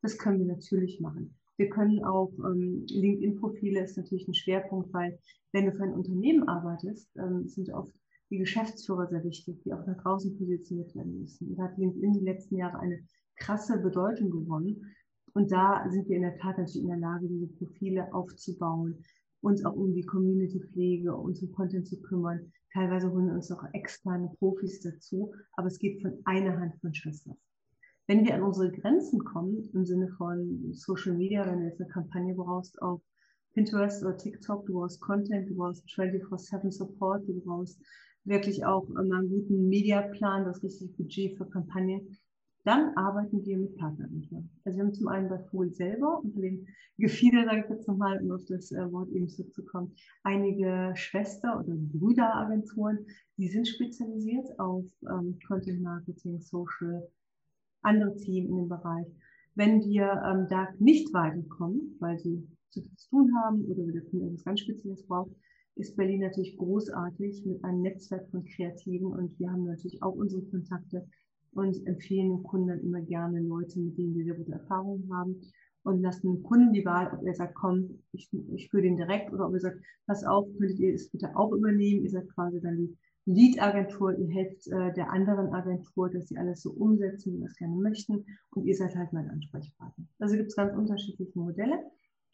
[0.03, 1.37] Das können wir natürlich machen.
[1.57, 5.19] Wir können auch ähm, LinkedIn-Profile ist natürlich ein Schwerpunkt, weil
[5.53, 7.95] wenn du für ein Unternehmen arbeitest, ähm, sind oft
[8.31, 11.55] die Geschäftsführer sehr wichtig, die auch nach draußen positioniert werden müssen.
[11.57, 13.05] Da hat LinkedIn die letzten Jahre eine
[13.37, 14.95] krasse Bedeutung gewonnen.
[15.35, 19.05] Und da sind wir in der Tat natürlich in der Lage, diese Profile aufzubauen,
[19.43, 22.53] uns auch um die Community-Pflege, uns um Content zu kümmern.
[22.73, 26.95] Teilweise holen wir uns auch externe Profis dazu, aber es geht von einer Hand von
[26.95, 27.37] Schwestern.
[28.07, 31.91] Wenn wir an unsere Grenzen kommen, im Sinne von Social Media, wenn du jetzt eine
[31.91, 33.01] Kampagne brauchst auf
[33.55, 37.81] Pinterest oder TikTok, du brauchst Content, du brauchst 24-7 Support, du brauchst
[38.25, 42.17] wirklich auch immer einen guten Mediaplan, das richtige Budget für Kampagnen.
[42.65, 44.51] Dann arbeiten wir mit Partneragenturen.
[44.65, 46.67] Also wir haben zum einen bei Fohl selber, unter dem
[46.99, 51.75] Gefieder, sage ich jetzt nochmal, um auf das äh, Wort eben zurückzukommen, einige Schwester- oder
[51.75, 53.07] Brüderagenturen,
[53.39, 57.09] die sind spezialisiert auf ähm, Content Marketing, Social,
[57.81, 59.07] andere Themen in dem Bereich.
[59.55, 63.93] Wenn wir ähm, da nicht weiterkommen, weil sie zu viel zu tun haben oder wir
[63.93, 65.33] der etwas ganz Spezielles braucht,
[65.77, 70.43] ist Berlin natürlich großartig mit einem Netzwerk von Kreativen und wir haben natürlich auch unsere
[70.43, 71.09] Kontakte
[71.53, 75.41] und empfehlen den Kunden dann immer gerne Leute, mit denen wir sehr gute Erfahrungen haben
[75.83, 79.33] und lassen den Kunden die Wahl, ob er sagt, komm, ich, ich führe den direkt
[79.33, 82.03] oder ob er sagt, pass auf, könntet ihr es bitte auch übernehmen.
[82.03, 86.63] Ihr seid quasi dann die Lead-Agentur, ihr helft äh, der anderen Agentur, dass sie alles
[86.63, 90.05] so umsetzen, wie sie das gerne möchten und ihr seid halt mein Ansprechpartner.
[90.19, 91.79] Also gibt es ganz unterschiedliche Modelle.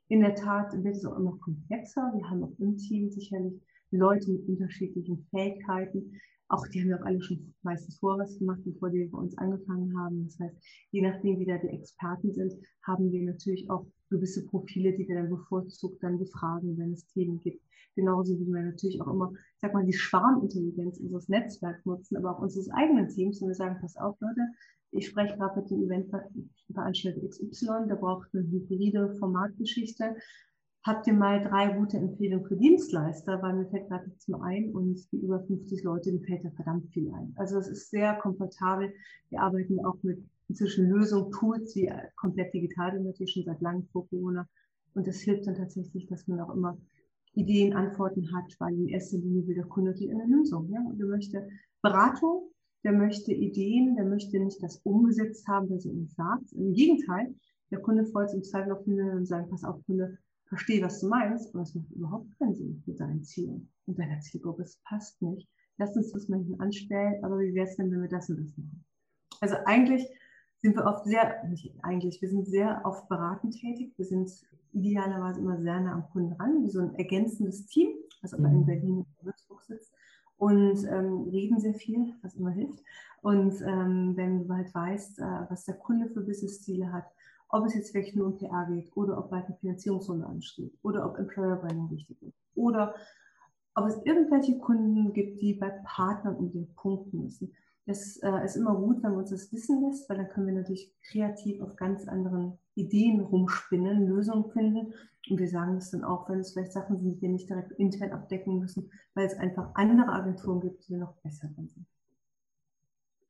[0.09, 2.13] In der Tat wird es auch immer komplexer.
[2.15, 6.13] Wir haben auch im Team sicherlich Leute mit unterschiedlichen Fähigkeiten.
[6.49, 9.99] Auch die haben ja auch alle schon meistens vorwas gemacht, bevor die bei uns angefangen
[9.99, 10.25] haben.
[10.25, 10.57] Das heißt,
[10.93, 15.17] je nachdem, wie da die Experten sind, haben wir natürlich auch gewisse Profile, die wir
[15.17, 17.63] dann bevorzugt dann befragen, wenn es Themen gibt.
[17.97, 22.37] Genauso wie wir natürlich auch immer, ich sag mal, die Schwarmintelligenz unseres Netzwerks nutzen, aber
[22.37, 23.41] auch unseres eigenen Teams.
[23.41, 24.43] Und wir sagen, pass auf, Leute,
[24.93, 30.17] ich spreche gerade mit dem Eventveranstalter XY, der braucht eine hybride Formatgeschichte
[30.87, 34.71] habt ihr mal drei gute Empfehlungen für Dienstleister, weil mir fällt gerade nichts mehr ein
[34.71, 37.35] und die über 50 Leute, mir fällt da verdammt viel ein.
[37.37, 38.93] Also es ist sehr komfortabel.
[39.31, 43.89] Wir arbeiten auch mit inzwischen Lösungen, Tools, die komplett digital sind, natürlich schon seit langem
[43.93, 44.49] vor Corona.
[44.95, 46.79] Und das hilft dann tatsächlich, dass man auch immer
[47.35, 50.71] Ideen, Antworten hat, weil in erster Linie will der Kunde natürlich eine Lösung.
[50.71, 50.81] Ja?
[50.81, 51.49] Und der möchte
[51.83, 52.51] Beratung,
[52.85, 56.53] der möchte Ideen, der möchte nicht das umgesetzt haben, was er uns sagt.
[56.53, 57.35] Im Gegenteil,
[57.73, 60.17] der Kunde freut sich im Zweifel auf Kunde und sagt, pass auf, Kunde,
[60.47, 64.21] verstehe, was du meinst, aber es macht überhaupt keinen Sinn mit deinen Zielen und deiner
[64.21, 64.63] Zielgruppe.
[64.63, 65.49] Es passt nicht.
[65.79, 68.41] Lass uns das mal hinten anstellen, aber wie wäre es denn, wenn wir das und
[68.41, 68.85] das machen?
[69.41, 70.09] Also eigentlich
[70.59, 73.93] sind wir oft sehr, nicht eigentlich, wir sind sehr oft beratend tätig.
[73.97, 74.31] Wir sind
[74.73, 77.91] idealerweise immer sehr nah am Kunden ran, wie so ein ergänzendes Team,
[78.23, 78.67] was aber in mhm.
[78.67, 79.93] Berlin und Würzburg sitzt
[80.39, 82.83] und ähm, reden sehr viel, was immer hilft.
[83.23, 87.07] Und ähm, wenn du halt weißt, äh, was der Kunde für Business-Ziele hat,
[87.49, 91.07] ob es jetzt wirklich nur um PR geht oder ob bald eine Finanzierungsrunde ansteht oder
[91.07, 92.95] ob Employer Branding wichtig ist oder
[93.75, 97.53] ob es irgendwelche Kunden gibt, die bei Partnern um den punkten müssen.
[97.85, 100.55] Es äh, ist immer gut, wenn man uns das wissen lässt, weil dann können wir
[100.55, 104.93] natürlich kreativ auf ganz anderen Ideen rumspinnen, Lösungen finden.
[105.31, 107.73] Und wir sagen das dann auch, wenn es vielleicht Sachen sind, die wir nicht direkt
[107.73, 111.87] intern abdecken müssen, weil es einfach andere Agenturen gibt, die noch besser sind.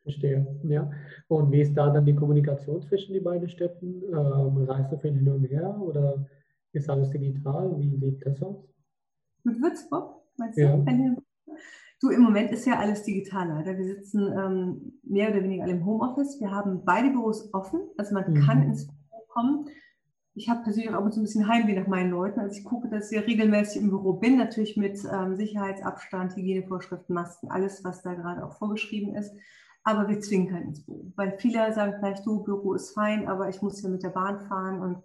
[0.07, 0.89] Verstehe, ja.
[1.27, 4.05] Und wie ist da dann die Kommunikation zwischen die beiden Städten?
[4.05, 6.25] Ähm, reist du viel hin und her oder
[6.73, 7.75] ist alles digital?
[7.77, 8.65] Wie sieht das aus?
[9.43, 10.63] Mit Würzburg, meinst du?
[10.63, 10.85] Ja.
[12.01, 13.77] Du, im Moment ist ja alles digital leider.
[13.77, 16.39] Wir sitzen ähm, mehr oder weniger alle im Homeoffice.
[16.41, 18.47] Wir haben beide Büros offen, also man mhm.
[18.47, 19.67] kann ins Büro kommen.
[20.35, 22.39] Ich habe persönlich auch so ein bisschen Heimweh nach meinen Leuten.
[22.39, 27.51] Also ich gucke, dass ich regelmäßig im Büro bin, natürlich mit ähm, Sicherheitsabstand, Hygienevorschriften, Masken,
[27.51, 29.35] alles, was da gerade auch vorgeschrieben ist
[29.87, 31.13] aber wir zwingen keinen ins Büro.
[31.15, 34.41] Weil viele sagen vielleicht, du, Büro ist fein, aber ich muss ja mit der Bahn
[34.49, 34.99] fahren und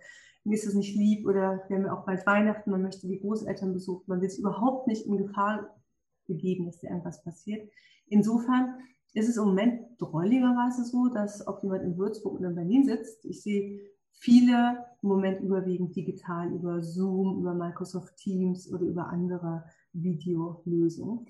[0.43, 3.19] mir ist es nicht lieb oder wir haben ja auch bald Weihnachten, man möchte die
[3.19, 5.79] Großeltern besuchen, man will es überhaupt nicht in Gefahr
[6.25, 7.69] begeben, dass dir irgendwas passiert.
[8.07, 8.79] Insofern
[9.13, 13.23] ist es im Moment drolligerweise so, dass ob jemand in Würzburg oder in Berlin sitzt,
[13.25, 19.63] ich sehe viele im Moment überwiegend digital über Zoom, über Microsoft Teams oder über andere
[19.93, 21.27] Videolösungen.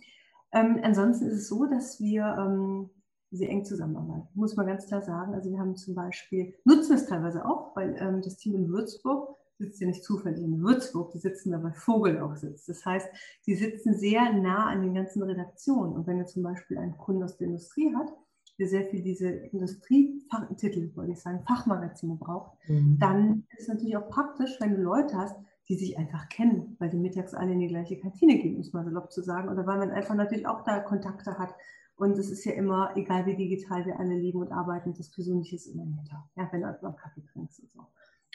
[0.54, 2.90] Ähm, ansonsten ist es so, dass wir ähm,
[3.32, 5.34] sehr eng zusammenarbeiten, muss man ganz klar sagen.
[5.34, 9.38] Also wir haben zum Beispiel, nutzen es teilweise auch, weil ähm, das Team in Würzburg
[9.58, 12.68] sitzt ja nicht zufällig in Würzburg, die sitzen da bei Vogel auch sitzt.
[12.68, 13.08] Das heißt,
[13.46, 15.94] die sitzen sehr nah an den ganzen Redaktionen.
[15.94, 18.12] Und wenn ihr zum Beispiel einen Kunden aus der Industrie hat,
[18.60, 22.98] der sehr viel diese Industrietitel, wollte ich sagen, Fachmagazine braucht, mhm.
[23.00, 25.36] dann ist es natürlich auch praktisch, wenn du Leute hast,
[25.70, 28.84] die sich einfach kennen, weil die mittags alle in die gleiche Kantine gehen, muss man
[28.84, 31.56] salopp zu sagen, oder weil man einfach natürlich auch da Kontakte hat
[32.02, 35.56] und es ist ja immer, egal wie digital wir alle leben und arbeiten, das Persönliche
[35.56, 37.86] ist immer netter, ja, wenn du einfach mal Kaffee trinkst und so.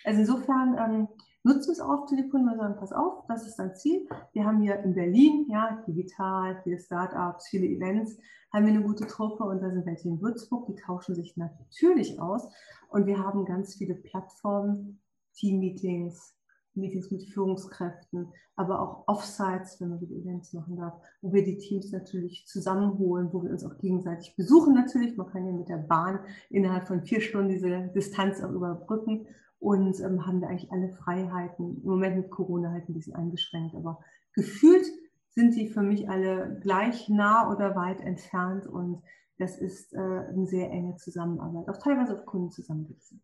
[0.04, 1.08] Also insofern ähm,
[1.42, 4.06] nutzen wir es auch für die Kunden und sagen, pass auf, das ist dein Ziel.
[4.32, 8.16] Wir haben hier in Berlin, ja, digital, viele Startups, viele Events,
[8.52, 12.20] haben wir eine gute Truppe und da sind welche in Würzburg, die tauschen sich natürlich
[12.20, 12.48] aus.
[12.88, 15.00] Und wir haben ganz viele Plattformen,
[15.34, 16.35] Team-Meetings,
[16.76, 21.58] Meetings mit Führungskräften, aber auch Offsites, wenn man die Events machen darf, wo wir die
[21.58, 25.16] Teams natürlich zusammenholen, wo wir uns auch gegenseitig besuchen natürlich.
[25.16, 29.26] Man kann ja mit der Bahn innerhalb von vier Stunden diese Distanz auch überbrücken.
[29.58, 31.80] und ähm, haben da eigentlich alle Freiheiten.
[31.82, 34.00] Im Moment mit Corona halt ein bisschen eingeschränkt, aber
[34.34, 34.84] gefühlt
[35.30, 39.02] sind die für mich alle gleich nah oder weit entfernt und
[39.38, 43.20] das ist äh, eine sehr enge Zusammenarbeit, auch teilweise auf Kunden zusammensitzen.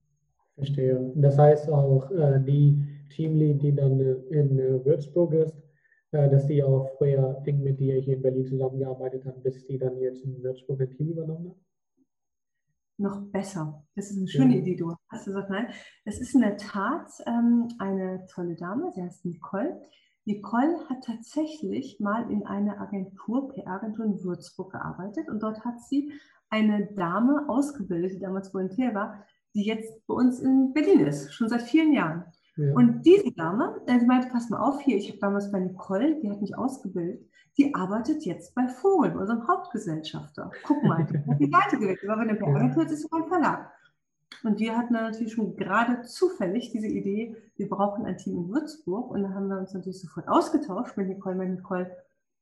[0.54, 1.12] Verstehe.
[1.16, 5.54] Das heißt auch äh, die Teamlead, die dann äh, in äh, Würzburg ist,
[6.12, 9.78] äh, dass die auch früher eng mit dir hier in Berlin zusammengearbeitet hat, bis die
[9.78, 11.56] dann jetzt in Würzburg ein Team übernommen hat?
[12.98, 13.84] noch besser.
[13.94, 14.60] Das ist eine schöne ja.
[14.60, 15.68] Idee, du hast gesagt, nein.
[16.04, 19.82] Es ist in der Tat ähm, eine tolle Dame, sie heißt Nicole.
[20.24, 26.12] Nicole hat tatsächlich mal in einer Agentur, PR-Agentur in Würzburg gearbeitet und dort hat sie
[26.48, 31.48] eine Dame ausgebildet, die damals Volontär war, die jetzt bei uns in Berlin ist, schon
[31.48, 32.24] seit vielen Jahren.
[32.56, 32.74] Ja.
[32.74, 36.20] Und diese Dame, äh, sie meinte, pass mal auf hier, ich habe damals bei Nicole,
[36.20, 40.50] die hat mich ausgebildet, die arbeitet jetzt bei Vogel, unserem Hauptgesellschafter.
[40.64, 43.70] Guck mal, die hat die Seite gewechselt, aber bei der PR-Agentur ist es ein Verlag.
[44.42, 48.48] Und wir hatten dann natürlich schon gerade zufällig diese Idee, wir brauchen ein Team in
[48.48, 49.10] Würzburg.
[49.10, 51.36] Und dann haben wir uns natürlich sofort ausgetauscht mit Nicole.
[51.36, 51.96] Mit Nicole,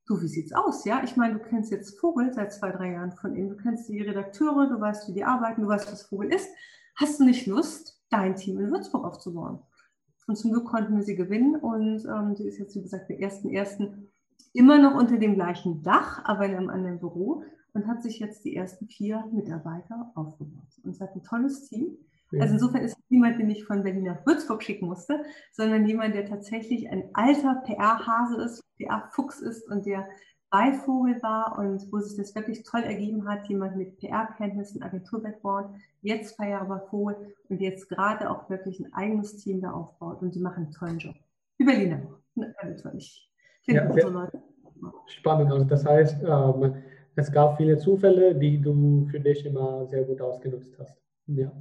[0.07, 0.85] du, wie sieht's aus?
[0.85, 3.49] Ja, ich meine, du kennst jetzt Vogel seit zwei, drei Jahren von ihm.
[3.49, 6.49] Du kennst die Redakteure, du weißt, wie die arbeiten, du weißt, was Vogel ist.
[6.95, 9.59] Hast du nicht Lust, dein Team in Würzburg aufzubauen?
[10.27, 11.55] Und zum Glück konnten wir sie gewinnen.
[11.55, 14.07] Und ähm, sie ist jetzt, wie gesagt, der ersten ersten
[14.53, 18.43] immer noch unter dem gleichen Dach, aber in einem anderen Büro und hat sich jetzt
[18.43, 20.67] die ersten vier Mitarbeiter aufgebaut.
[20.83, 21.97] Und es hat ein tolles Team.
[22.31, 22.41] Ja.
[22.41, 26.15] Also insofern ist es niemand, den ich von Berlin nach Würzburg schicken musste, sondern jemand,
[26.15, 30.07] der tatsächlich ein alter PR-Hase ist, PR-Fuchs ist und der
[30.51, 35.77] bei Vogel war und wo sich das wirklich toll ergeben hat, jemand mit PR-Kenntnissen, Agentur-Background,
[36.01, 40.21] jetzt zwei Jahre bei Vogel und jetzt gerade auch wirklich ein eigenes Team da aufbaut
[40.21, 41.15] und die machen einen tollen Job.
[41.57, 42.01] Die Berliner,
[42.35, 43.31] natürlich.
[43.65, 43.89] Ja,
[45.07, 45.51] spannend.
[45.51, 46.75] Also das heißt, ähm,
[47.15, 50.97] es gab viele Zufälle, die du für dich immer sehr gut ausgenutzt hast.
[51.27, 51.51] Ja.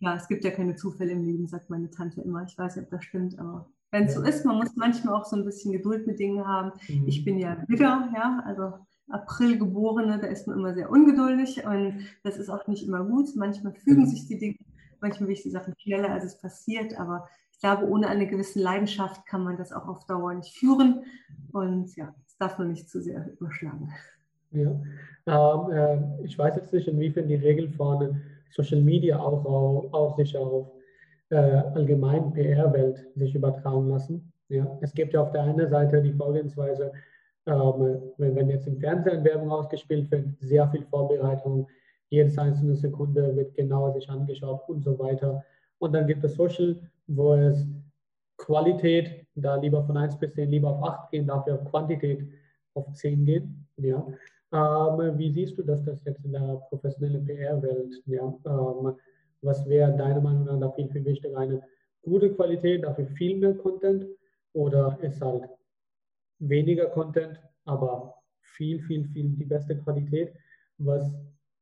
[0.00, 2.42] Ja, es gibt ja keine Zufälle im Leben, sagt meine Tante immer.
[2.42, 5.24] Ich weiß nicht, ob das stimmt, aber wenn es so ist, man muss manchmal auch
[5.24, 6.72] so ein bisschen Geduld mit Dingen haben.
[6.88, 7.06] Mhm.
[7.06, 8.72] Ich bin ja Widder, ja, also
[9.08, 13.28] April geborene, da ist man immer sehr ungeduldig und das ist auch nicht immer gut.
[13.36, 14.06] Manchmal fügen mhm.
[14.06, 14.56] sich die Dinge,
[15.00, 17.28] manchmal will ich die Sachen schneller, als es passiert, aber
[17.62, 21.04] glaube, ohne eine gewisse Leidenschaft kann man das auch auf Dauer nicht führen.
[21.52, 23.92] Und ja, es darf man nicht zu sehr überschlagen.
[24.50, 24.82] Ja,
[25.26, 30.16] ähm, äh, ich weiß jetzt nicht, inwiefern die Regeln von Social Media auch, auch, auch
[30.16, 30.72] sich auf
[31.32, 34.32] äh, allgemein PR-Welt sich übertragen lassen.
[34.48, 36.92] Ja, es gibt ja auf der einen Seite die Vorgehensweise,
[37.46, 41.66] ähm, wenn, wenn jetzt im Fernsehen Werbung ausgespielt wird, sehr viel Vorbereitung,
[42.10, 45.42] jedes einzelne Sekunde wird genauer sich angeschaut und so weiter.
[45.78, 47.66] Und dann gibt es Social, wo es
[48.36, 52.28] Qualität, da lieber von 1 bis 10 lieber auf 8 gehen, dafür auf Quantität
[52.74, 53.66] auf 10 gehen.
[53.78, 54.06] Ja.
[54.52, 58.02] Ähm, wie siehst du das, das jetzt in der professionellen PR-Welt?
[58.04, 58.34] Ja?
[58.44, 58.94] Ähm,
[59.42, 61.36] was wäre deiner Meinung nach da viel, viel wichtiger?
[61.36, 61.62] Eine
[62.02, 64.06] gute Qualität, dafür viel mehr Content
[64.52, 65.48] oder ist halt
[66.38, 70.32] weniger Content, aber viel, viel, viel die beste Qualität?
[70.78, 71.06] Was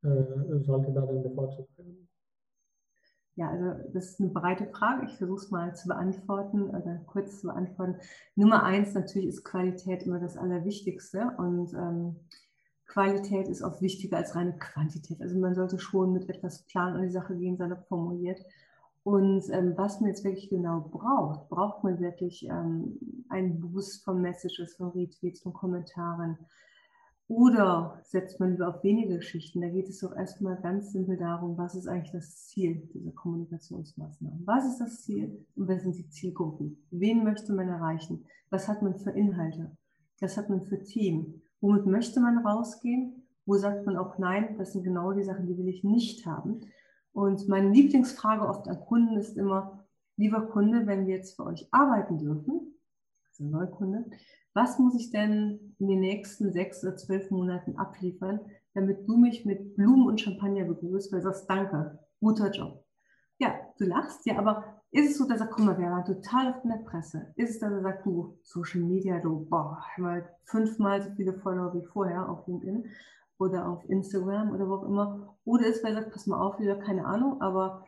[0.03, 2.09] äh, sollte da dann bevorzugt werden?
[3.37, 5.07] Ja, also das ist eine breite Frage.
[5.07, 7.97] Ich versuche es mal zu beantworten oder kurz zu beantworten.
[8.35, 12.17] Nummer eins, natürlich ist Qualität immer das Allerwichtigste und ähm,
[12.93, 15.21] Qualität ist oft wichtiger als reine Quantität.
[15.23, 18.45] Also man sollte schon mit etwas Plan an die Sache gehen, salopp formuliert.
[19.05, 22.99] Und ähm, was man jetzt wirklich genau braucht, braucht man wirklich ähm,
[23.29, 26.37] einen Boost von Messages, von Retweets, von Kommentaren,
[27.31, 29.61] oder setzt man lieber auf wenige Geschichten?
[29.61, 34.45] Da geht es doch erstmal ganz simpel darum, was ist eigentlich das Ziel dieser Kommunikationsmaßnahmen?
[34.47, 36.85] Was ist das Ziel und wer sind die Zielgruppen?
[36.91, 38.27] Wen möchte man erreichen?
[38.51, 39.71] Was hat man für Inhalte?
[40.19, 41.40] Was hat man für Team?
[41.61, 43.27] Womit möchte man rausgehen?
[43.47, 46.61] Wo sagt man auch nein, das sind genau die Sachen, die will ich nicht haben?
[47.13, 49.85] Und meine Lieblingsfrage oft an Kunden ist immer,
[50.17, 52.75] lieber Kunde, wenn wir jetzt für euch arbeiten dürfen,
[53.29, 54.05] also Neukunde,
[54.55, 58.41] was muss ich denn in den nächsten sechs oder zwölf Monaten abliefern,
[58.75, 62.85] damit du mich mit Blumen und Champagner begrüßt, weil du sagst, danke, guter Job.
[63.39, 66.61] Ja, du lachst, ja, aber ist es so, dass er, guck mal, wir waren total
[66.65, 67.33] in der Presse.
[67.37, 71.75] Ist es, dass er sagt, du, Social Media, du, boah, mal fünfmal so viele Follower
[71.75, 72.87] wie vorher auf LinkedIn
[73.39, 75.37] oder auf Instagram oder wo auch immer.
[75.45, 77.85] Oder ist, weil er sagt, pass mal auf, wieder keine Ahnung, aber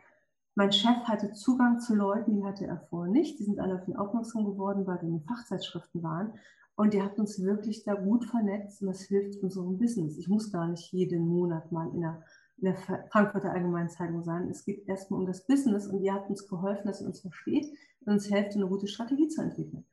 [0.55, 3.39] mein Chef hatte Zugang zu Leuten, die hatte er vorher nicht.
[3.39, 6.33] Die sind alle auf ihn aufmerksam geworden, weil wir in Fachzeitschriften waren.
[6.75, 10.17] Und ihr habt uns wirklich da gut vernetzt und das hilft unserem Business.
[10.17, 12.23] Ich muss gar nicht jeden Monat mal in der,
[12.63, 14.49] in der Frankfurter Allgemeinen Zeitung sein.
[14.49, 17.65] Es geht erstmal um das Business und ihr habt uns geholfen, dass ihr uns versteht
[18.05, 19.83] und uns helft, eine gute Strategie zu entwickeln.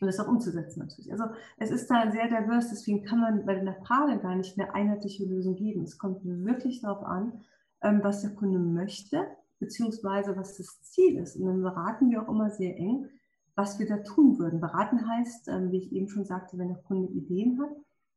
[0.00, 1.12] Und das auch umzusetzen natürlich.
[1.12, 1.24] Also
[1.58, 5.24] es ist da sehr divers, deswegen kann man bei der Frage gar nicht eine einheitliche
[5.24, 5.84] Lösung geben.
[5.84, 7.44] Es kommt wirklich darauf an,
[7.80, 9.24] ähm, was der Kunde möchte
[9.58, 11.36] beziehungsweise was das Ziel ist.
[11.36, 13.08] Und dann beraten wir auch immer sehr eng,
[13.54, 14.60] was wir da tun würden.
[14.60, 17.70] Beraten heißt, ähm, wie ich eben schon sagte, wenn der Kunde Ideen hat,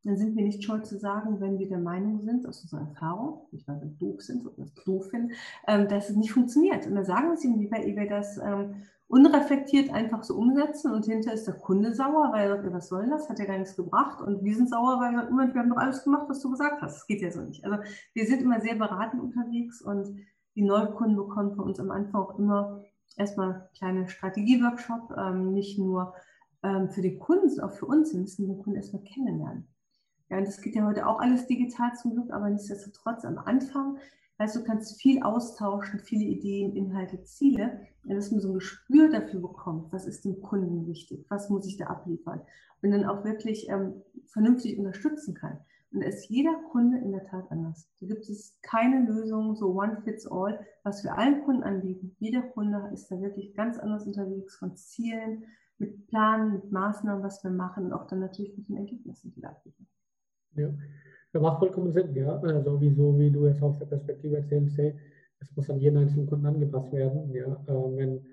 [0.03, 3.47] dann sind wir nicht schuld zu sagen, wenn wir der Meinung sind, aus unserer Erfahrung,
[3.51, 5.31] nicht weil wir doof sind oder das doof finden,
[5.67, 6.87] ähm, dass es nicht funktioniert.
[6.87, 8.75] Und dann sagen wir es ihm, wie wir das ähm,
[9.07, 13.09] unreflektiert einfach so umsetzen und hinter ist der Kunde sauer, weil er sagt, was soll
[13.09, 15.77] das, hat ja gar nichts gebracht und wir sind sauer, weil wir, wir haben doch
[15.77, 16.95] alles gemacht, was du gesagt hast.
[16.95, 17.65] Das geht ja so nicht.
[17.65, 17.83] Also
[18.13, 20.15] wir sind immer sehr beratend unterwegs und
[20.55, 22.83] die Neukunden bekommen von uns am Anfang auch immer
[23.17, 26.13] erstmal kleine Strategieworkshop, ähm, nicht nur
[26.61, 28.11] für den Kunden, sondern auch für uns.
[28.11, 29.68] Wir müssen den Kunden erstmal kennenlernen.
[30.29, 33.97] Ja, und das geht ja heute auch alles digital zum Glück, aber nichtsdestotrotz am Anfang,
[34.37, 39.41] weißt du, kannst viel austauschen, viele Ideen, Inhalte, Ziele, dass man so ein Gespür dafür
[39.41, 42.41] bekommt, was ist dem Kunden wichtig, was muss ich da abliefern
[42.81, 45.57] und dann auch wirklich ähm, vernünftig unterstützen kann.
[45.91, 47.89] Und da ist jeder Kunde in der Tat anders.
[47.99, 52.15] Da gibt es keine Lösung, so one fits all, was wir allen Kunden anbieten.
[52.19, 55.45] Jeder Kunde ist da wirklich ganz anders unterwegs von Zielen,
[55.79, 59.41] mit Planen, mit Maßnahmen, was wir machen und auch dann natürlich mit den Ergebnissen, die
[59.41, 59.87] wir abliefern.
[60.55, 60.69] Ja,
[61.31, 62.39] das macht vollkommen Sinn, ja.
[62.39, 64.95] Also wie, so, wie du es aus der Perspektive erzählst, hey,
[65.39, 67.31] es muss an jeden einzelnen Kunden angepasst werden.
[67.33, 67.45] Ja.
[67.67, 68.25] Äh, wenn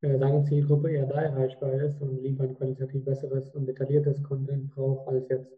[0.00, 4.70] äh, seine Zielgruppe eher da erreichbar ist und lieber ein qualitativ besseres und detailliertes Content
[4.74, 5.52] braucht, als jetzt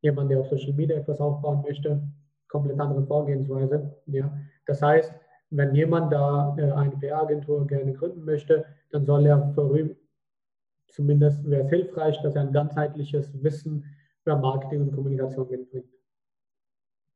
[0.00, 2.02] jemand, der auf Social Media etwas aufbauen möchte,
[2.48, 3.94] komplett andere Vorgehensweise.
[4.06, 4.32] Ja.
[4.66, 5.12] Das heißt,
[5.50, 9.94] wenn jemand da äh, eine PR-Agentur gerne gründen möchte, dann soll er vorüber,
[10.88, 13.84] zumindest wäre es hilfreich, dass er ein ganzheitliches Wissen
[14.28, 15.86] über Marketing und Kommunikation mitbringt.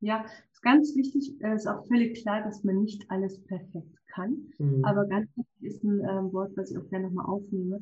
[0.01, 4.49] Ja, ist ganz wichtig, es ist auch völlig klar, dass man nicht alles perfekt kann.
[4.59, 4.85] Mhm.
[4.85, 7.81] Aber ganz wichtig ist ein äh, Wort, was ich auch gerne nochmal aufnehme.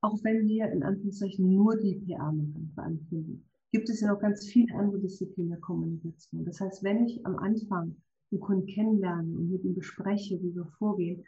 [0.00, 4.20] Auch wenn wir in Anführungszeichen nur die PR machen für Kunden, gibt es ja noch
[4.20, 6.44] ganz viele andere Disziplinen der Kommunikation.
[6.44, 7.96] Das heißt, wenn ich am Anfang
[8.30, 11.24] den Kunden kennenlerne und mit ihm bespreche, wie wir vorgehen,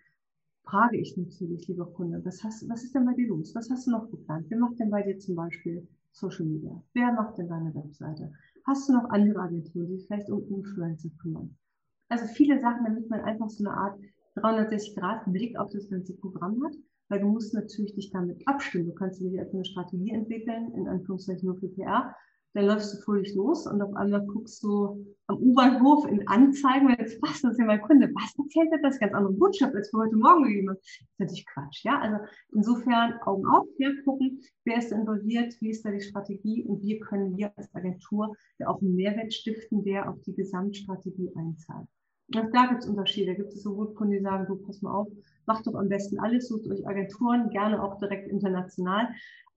[0.62, 3.55] frage ich natürlich, lieber Kunde, was, hast, was ist denn bei dir los?
[3.55, 4.46] Was hast du noch geplant?
[4.51, 6.83] Wer macht denn bei dir zum Beispiel Social Media?
[6.95, 8.33] Wer macht denn deine Webseite?
[8.67, 11.57] Hast du noch andere Agenturen, die vielleicht um Influencer kümmern?
[12.09, 13.99] Also viele Sachen, damit man einfach so eine Art
[14.37, 16.75] 360-Grad-Blick auf das ganze Programm hat,
[17.09, 18.87] weil du musst natürlich dich damit abstimmen.
[18.87, 22.15] Du kannst dir eine Strategie entwickeln, in Anführungszeichen nur für PR,
[22.55, 26.99] dann läufst du fröhlich los und auf einmal guckst du am U-Bahnhof in Anzeigen, wenn
[26.99, 28.99] jetzt, was, das ja mein Kunde, was erzählt er das?
[28.99, 30.78] Ganz andere Botschaft, als wir heute Morgen gegeben haben.
[30.78, 32.01] Das ist natürlich Quatsch, ja.
[32.01, 32.16] Also
[32.53, 36.99] insofern Augen auf, ja, gucken, wer ist involviert, wie ist da die Strategie und wie
[36.99, 41.86] können wir als Agentur ja auch einen Mehrwert stiften, der auf die Gesamtstrategie einzahlt.
[42.34, 43.32] Und da gibt es Unterschiede.
[43.32, 45.09] Da gibt es sowohl Kunden, die sagen, du pass mal auf,
[45.46, 49.09] macht doch am besten alles, sucht euch Agenturen, gerne auch direkt international.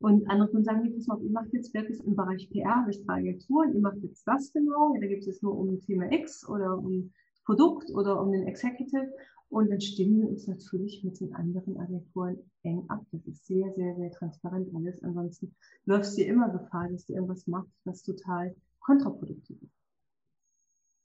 [0.01, 3.19] Und andere Kunden sagen, nee, pass ihr macht jetzt wirklich im Bereich PR, durch drei
[3.19, 6.77] Agenturen, ihr macht jetzt das genau, da gibt es jetzt nur um Thema X oder
[6.77, 7.11] um
[7.45, 9.11] Produkt oder um den Executive.
[9.49, 13.01] Und dann stimmen wir uns natürlich mit den anderen Agenturen eng ab.
[13.11, 15.03] Das ist sehr, sehr, sehr transparent alles.
[15.03, 15.53] Ansonsten
[15.85, 19.77] läufst du immer Gefahr, dass du irgendwas machst, was total kontraproduktiv ist.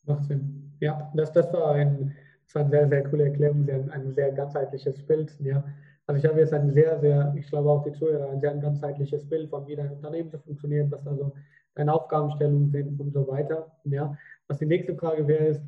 [0.05, 0.73] Macht Sinn.
[0.81, 4.33] Ja, das, das, war, ein, das war eine sehr, sehr coole Erklärung, sehr, ein sehr
[4.33, 5.37] ganzheitliches Bild.
[5.41, 5.65] Ja.
[6.07, 9.29] Also ich habe jetzt ein sehr, sehr, ich glaube auch die Zuhörer, ein sehr ganzheitliches
[9.29, 11.33] Bild von wie dein Unternehmen so funktioniert, was also
[11.75, 13.71] deine Aufgabenstellungen sind und so weiter.
[13.85, 14.17] Ja.
[14.47, 15.63] Was die nächste Frage wäre, ist,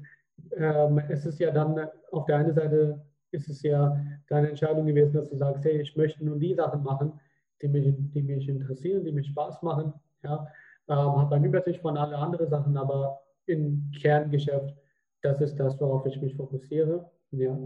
[0.57, 5.13] ähm, es ist ja dann auf der einen Seite ist es ja deine Entscheidung gewesen,
[5.13, 7.13] dass du sagst, hey, ich möchte nur die Sachen machen,
[7.61, 9.93] die mich, die mich interessieren, die mich Spaß machen.
[10.23, 10.47] Ja.
[10.89, 14.75] Ähm, habe eine Übersicht von alle anderen Sachen, aber im Kerngeschäft,
[15.23, 17.11] das ist das, worauf ich mich fokussiere.
[17.33, 17.59] Ja.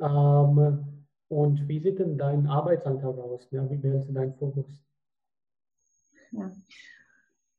[0.00, 0.99] Ähm,
[1.30, 3.46] und wie sieht denn dein Arbeitsalltag aus?
[3.52, 4.66] Ja, wie wählst du deinen Fokus?
[6.32, 6.50] Ja,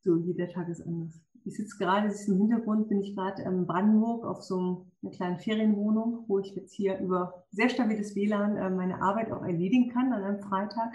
[0.02, 1.22] so jeder Tag ist anders.
[1.46, 5.12] Ich sitze gerade, das ist im Hintergrund, bin ich gerade in Brandenburg auf so einer
[5.14, 9.90] kleinen Ferienwohnung, wo ich jetzt hier über sehr stabiles WLAN äh, meine Arbeit auch erledigen
[9.90, 10.94] kann an einem Freitag.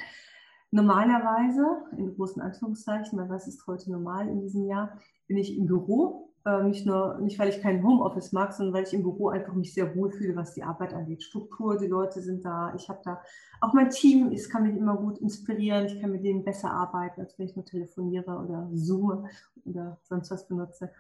[0.71, 1.65] Normalerweise,
[1.97, 6.35] in großen Anführungszeichen, weil was ist heute normal in diesem Jahr, bin ich im Büro
[6.63, 9.75] nicht nur, nicht weil ich kein Homeoffice mag, sondern weil ich im Büro einfach mich
[9.75, 11.23] sehr wohl fühle, was die Arbeit angeht.
[11.23, 13.21] Struktur, die Leute sind da, ich habe da
[13.61, 17.21] auch mein Team, es kann mich immer gut inspirieren, ich kann mit denen besser arbeiten,
[17.21, 19.29] als wenn ich nur telefoniere oder zoome
[19.65, 20.91] oder sonst was benutze.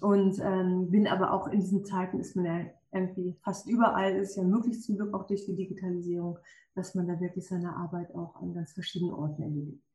[0.00, 2.60] Und ähm, bin aber auch in diesen Zeiten ist man ja
[2.92, 6.38] irgendwie fast überall, ist ja möglich zum Glück auch durch die Digitalisierung,
[6.74, 9.89] dass man da wirklich seine Arbeit auch an ganz verschiedenen Orten erledigt.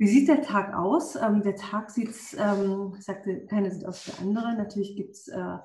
[0.00, 1.14] Wie sieht der Tag aus?
[1.14, 4.54] Ähm, der Tag sieht, ähm, ich sagte, keiner sieht aus wie der andere.
[4.56, 5.58] Natürlich gibt es äh,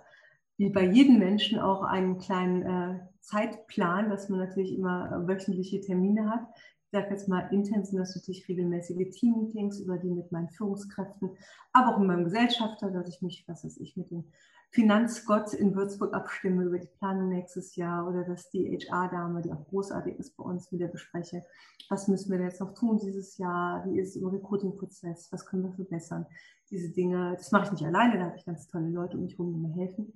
[0.57, 5.79] wie bei jedem Menschen auch einen kleinen äh, Zeitplan, dass man natürlich immer äh, wöchentliche
[5.79, 6.41] Termine hat.
[6.83, 11.29] Ich sage jetzt mal, intern sind das natürlich regelmäßige Team-Meetings über die mit meinen Führungskräften,
[11.71, 14.33] aber auch mit meinem Gesellschafter, dass ich mich, was weiß ich, mit den
[14.75, 19.65] Finanzgott in Würzburg abstimme über die Planung nächstes Jahr oder dass die HR-Dame, die auch
[19.69, 21.45] großartig ist bei uns, wieder bespreche,
[21.89, 25.63] was müssen wir jetzt noch tun dieses Jahr, wie ist es im Recruiting-Prozess, was können
[25.63, 26.25] wir verbessern,
[26.69, 29.37] diese Dinge, das mache ich nicht alleine, da habe ich ganz tolle Leute um mich
[29.37, 30.13] herum, die mir helfen.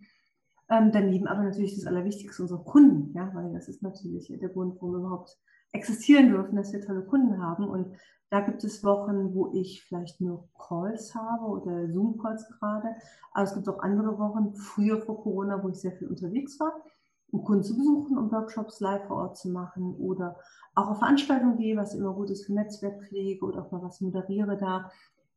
[0.69, 4.75] Ähm, daneben aber natürlich das Allerwichtigste, unsere Kunden, ja, weil das ist natürlich der Grund,
[4.75, 5.39] warum wir überhaupt
[5.71, 7.95] existieren dürfen, dass wir tolle Kunden haben und
[8.29, 12.95] da gibt es Wochen, wo ich vielleicht nur Calls habe oder Zoom-Calls gerade.
[13.31, 16.73] Aber es gibt auch andere Wochen, früher vor Corona, wo ich sehr viel unterwegs war,
[17.31, 20.37] um Kunden zu besuchen, um Workshops live vor Ort zu machen oder
[20.75, 24.57] auch auf Veranstaltungen gehe, was immer gut ist für Netzwerkpflege oder auch mal was moderiere
[24.57, 24.91] da.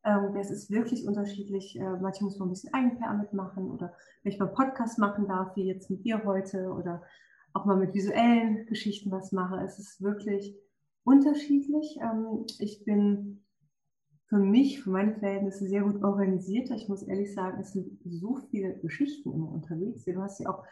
[0.04, 1.78] Ähm, das ist wirklich unterschiedlich.
[1.78, 5.56] Äh, manchmal muss man ein bisschen Eigen-PR mitmachen oder wenn ich mal Podcast machen darf,
[5.56, 7.02] wie jetzt mit dir heute oder
[7.54, 9.60] auch mal mit visuellen Geschichten was mache.
[9.64, 10.56] Es ist wirklich
[11.04, 11.98] unterschiedlich.
[12.00, 13.42] Ähm, ich bin
[14.32, 16.70] für mich, für meine Verhältnisse sehr gut organisiert.
[16.70, 20.06] Ich muss ehrlich sagen, es sind so viele Geschichten immer unterwegs.
[20.06, 20.64] Du hast ja auch,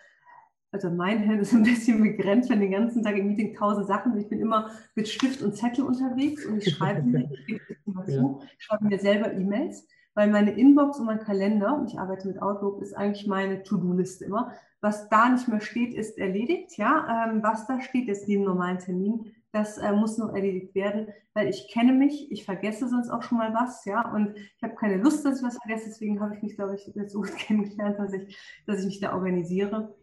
[0.72, 4.16] also mein Hirn ist ein bisschen begrenzt, wenn den ganzen Tag im Meeting tausend Sachen.
[4.16, 7.60] Ich bin immer mit Stift und Zettel unterwegs und ich schreibe mir, ich,
[8.06, 8.38] ja.
[8.58, 12.40] ich schreibe mir selber E-Mails, weil meine Inbox und mein Kalender, und ich arbeite mit
[12.40, 14.54] Outlook, ist eigentlich meine To-Do-Liste immer.
[14.80, 16.76] Was da nicht mehr steht, ist erledigt.
[16.78, 21.08] Ja, ähm, was da steht, ist neben normalen Termin das äh, muss noch erledigt werden,
[21.34, 24.74] weil ich kenne mich, ich vergesse sonst auch schon mal was, ja, und ich habe
[24.74, 27.34] keine Lust, dass ich was vergesse, deswegen habe ich mich, glaube ich, jetzt so gut
[27.36, 29.96] kennengelernt, dass ich, dass ich mich da organisiere.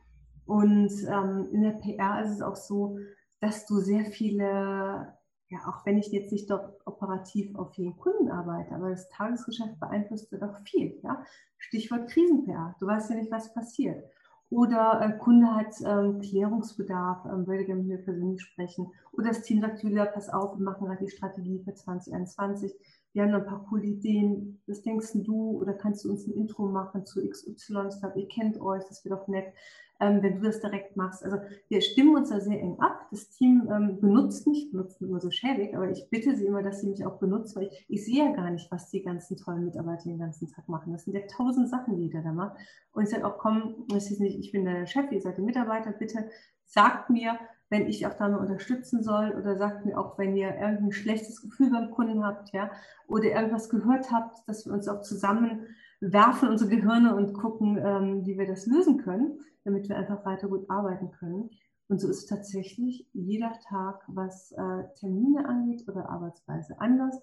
[0.45, 2.97] Und ähm, in der PR ist es auch so,
[3.39, 5.13] dass du sehr viele,
[5.49, 9.79] ja, auch wenn ich jetzt nicht dort operativ auf jeden Kunden arbeite, aber das Tagesgeschäft
[9.79, 11.23] beeinflusst doch viel, ja.
[11.57, 12.75] Stichwort Krisen-PR.
[12.79, 14.03] Du weißt ja nicht, was passiert.
[14.49, 18.91] Oder äh, Kunde hat ähm, Klärungsbedarf, ähm, würde gerne mit mir persönlich sprechen.
[19.11, 22.73] Oder das Team sagt, Julia, pass auf, wir machen gerade die Strategie für 2021.
[23.11, 24.61] Wir haben ein paar coole Ideen.
[24.67, 25.59] Was denkst du?
[25.59, 27.87] Oder kannst du uns ein Intro machen zu XY?
[27.89, 29.53] Ich glaube, ihr kennt euch, das wäre doch nett
[29.99, 31.23] ähm, wenn du das direkt machst.
[31.23, 31.37] Also
[31.69, 33.07] wir stimmen uns da sehr eng ab.
[33.11, 36.63] Das Team ähm, benutzt mich, benutzt mich immer so schäbig, aber ich bitte sie immer,
[36.63, 39.37] dass sie mich auch benutzt, weil ich, ich sehe ja gar nicht, was die ganzen
[39.37, 40.93] tollen Mitarbeiter den ganzen Tag machen.
[40.93, 42.57] Das sind ja tausend Sachen, die jeder da macht.
[42.91, 45.45] Und ich sage auch, komm, das ist nicht, ich bin der Chef, ihr seid der
[45.45, 46.29] Mitarbeiter, bitte
[46.65, 47.37] sagt mir,
[47.69, 51.41] wenn ich auch da mal unterstützen soll oder sagt mir auch, wenn ihr irgendein schlechtes
[51.41, 52.71] Gefühl beim Kunden habt, ja,
[53.07, 55.67] oder irgendwas gehört habt, dass wir uns auch zusammen
[55.99, 60.47] werfen unsere Gehirne und gucken, ähm, wie wir das lösen können, damit wir einfach weiter
[60.47, 61.49] gut arbeiten können.
[61.89, 67.21] Und so ist tatsächlich jeder Tag, was äh, Termine angeht oder Arbeitsweise anders.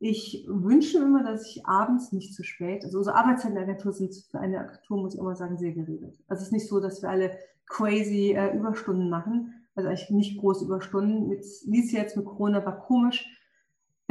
[0.00, 4.12] Ich wünsche immer, dass ich abends nicht zu spät, also unsere Arbeitszeiten der Agentur sind
[4.12, 6.18] für eine Agentur, muss ich immer sagen, sehr geregelt.
[6.26, 10.40] Also es ist nicht so, dass wir alle crazy äh, Überstunden machen, also eigentlich nicht
[10.40, 11.28] große Überstunden.
[11.28, 13.24] Mit Lies jetzt mit Corona war komisch,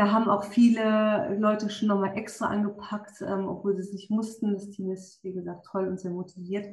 [0.01, 4.53] da haben auch viele Leute schon nochmal extra angepackt, ähm, obwohl sie es nicht mussten.
[4.53, 6.65] Das Team ist, wie gesagt, toll und sehr motiviert.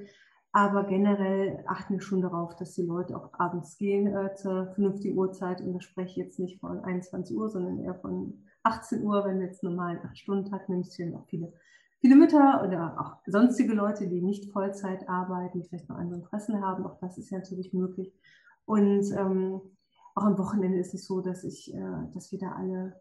[0.52, 5.18] Aber generell achten wir schon darauf, dass die Leute auch abends gehen äh, zur vernünftigen
[5.18, 5.60] Uhrzeit.
[5.60, 9.40] Und da spreche ich jetzt nicht von 21 Uhr, sondern eher von 18 Uhr, wenn
[9.40, 10.94] du jetzt normalen 8-Stunden-Tag nimmst.
[10.94, 11.52] Hier auch viele,
[12.00, 16.64] viele Mütter oder auch sonstige Leute, die nicht Vollzeit arbeiten, die vielleicht noch andere Interessen
[16.64, 16.86] haben.
[16.86, 18.10] Auch das ist ja natürlich möglich.
[18.64, 19.60] Und ähm,
[20.14, 22.98] auch am Wochenende ist es so, dass ich, äh, dass wir da alle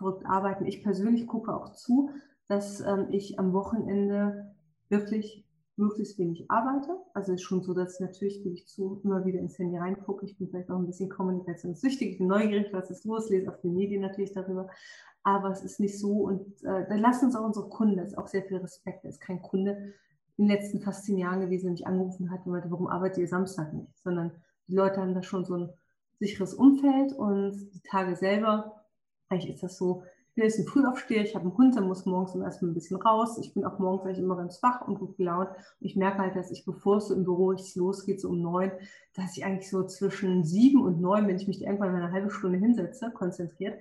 [0.00, 0.64] verrückt arbeiten.
[0.64, 2.10] Ich persönlich gucke auch zu,
[2.48, 4.54] dass ähm, ich am Wochenende
[4.88, 5.46] wirklich
[5.76, 6.96] möglichst wenig arbeite.
[7.14, 9.76] Also es ist schon so, dass ich natürlich, gebe ich zu, immer wieder ins Handy
[9.76, 10.24] reingucke.
[10.24, 13.74] Ich bin vielleicht auch ein bisschen kommunikationssüchtig, bin neugierig, was ist los, lese auf den
[13.74, 14.68] Medien natürlich darüber.
[15.22, 18.18] Aber es ist nicht so und äh, da lassen uns auch unsere Kunden, das ist
[18.18, 19.04] auch sehr viel Respekt.
[19.04, 19.92] Da ist kein Kunde
[20.38, 23.18] in den letzten fast zehn Jahren gewesen, der mich angerufen hat und meinte, warum arbeitet
[23.18, 23.98] ihr Samstag nicht?
[24.02, 24.32] Sondern
[24.66, 25.70] die Leute haben da schon so ein
[26.18, 28.79] sicheres Umfeld und die Tage selber
[29.30, 32.06] eigentlich ist das so, ich bin jetzt ein Frühaufsteher, ich habe einen Hund, der muss
[32.06, 33.38] morgens erstmal ein bisschen raus.
[33.38, 35.48] Ich bin auch morgens eigentlich immer ganz wach und gut gelaunt.
[35.48, 38.70] Und ich merke halt, dass ich, bevor es so im Büro losgeht, so um neun,
[39.14, 42.58] dass ich eigentlich so zwischen sieben und neun, wenn ich mich irgendwann eine halbe Stunde
[42.58, 43.80] hinsetze, konzentriert,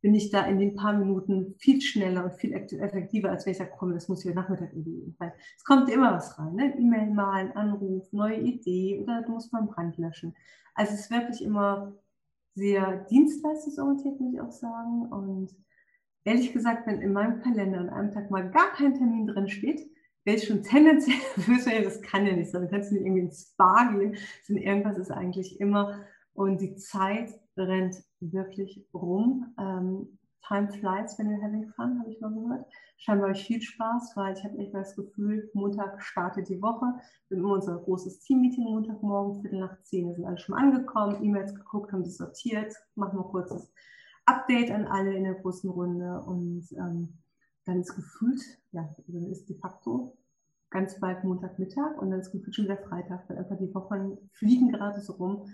[0.00, 3.58] bin ich da in den paar Minuten viel schneller und viel effektiver, als wenn ich
[3.58, 5.16] sage, komm, das muss ich heute Nachmittag erledigen.
[5.18, 6.72] Weil es kommt immer was rein, ne?
[6.78, 10.36] E-Mail malen, Anruf, neue Idee oder du musst mal einen Brand löschen.
[10.74, 11.92] Also es ist wirklich immer
[12.58, 15.06] sehr dienstleistungsorientiert, muss ich auch sagen.
[15.10, 15.54] Und
[16.24, 19.80] ehrlich gesagt, wenn in meinem Kalender an einem Tag mal gar kein Termin drin steht,
[20.24, 22.62] wäre ich schon tendenziell nervös, das kann ja nicht sein.
[22.62, 26.04] Du kannst nicht irgendwie ins Spa gehen, sondern irgendwas ist eigentlich immer.
[26.34, 29.54] Und die Zeit rennt wirklich rum.
[29.58, 32.66] Ähm, Time flies when you're having fun, habe ich mal gehört.
[32.96, 36.86] Scheinbar habe ich viel Spaß, weil ich habe echt das Gefühl, Montag startet die Woche.
[37.28, 40.08] Wir haben immer unser großes Team-Meeting Montagmorgen, Viertel nach zehn.
[40.08, 43.72] Wir sind alle schon angekommen, E-Mails geguckt, haben sie sortiert, machen wir kurzes
[44.26, 47.18] Update an alle in der großen Runde und ähm,
[47.64, 48.40] dann ist gefühlt,
[48.72, 50.16] ja, dann ist de facto
[50.70, 54.70] ganz bald Montagmittag und dann ist gefühlt schon wieder Freitag, weil einfach die Wochen fliegen
[54.70, 55.46] gerade so rum.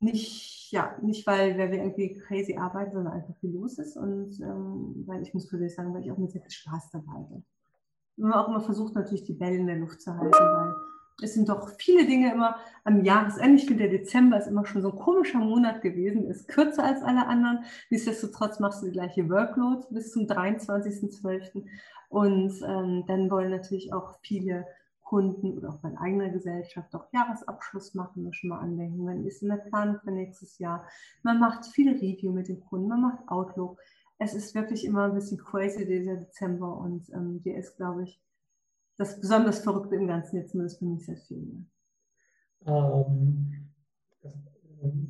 [0.00, 4.40] Nicht, ja, nicht weil, weil wir irgendwie crazy arbeiten, sondern einfach viel los ist und
[4.40, 7.44] ähm, weil ich muss persönlich sagen, weil ich auch mit sehr viel Spaß dabei bin.
[8.16, 10.74] Und man auch immer versucht, natürlich die Bälle in der Luft zu halten, weil
[11.20, 13.56] es sind doch viele Dinge immer am Jahresende.
[13.56, 17.02] Ich finde, der Dezember ist immer schon so ein komischer Monat gewesen, ist kürzer als
[17.02, 17.64] alle anderen.
[17.90, 21.64] Nichtsdestotrotz machst du die gleiche Workload bis zum 23.12.
[22.08, 24.66] Und ähm, dann wollen natürlich auch viele
[25.08, 29.04] Kunden oder auch bei eigener Gesellschaft auch Jahresabschluss machen und schon mal andenken.
[29.04, 30.86] Man ist in der Planung für nächstes Jahr.
[31.22, 33.80] Man macht viele Review mit den Kunden, man macht Outlook.
[34.18, 36.76] Es ist wirklich immer ein bisschen crazy, dieser Dezember.
[36.76, 38.20] Und ähm, der ist, glaube ich,
[38.98, 41.64] das besonders Verrückte im Ganzen jetzt zumindest für mich sehr viel.
[42.66, 43.70] Ähm,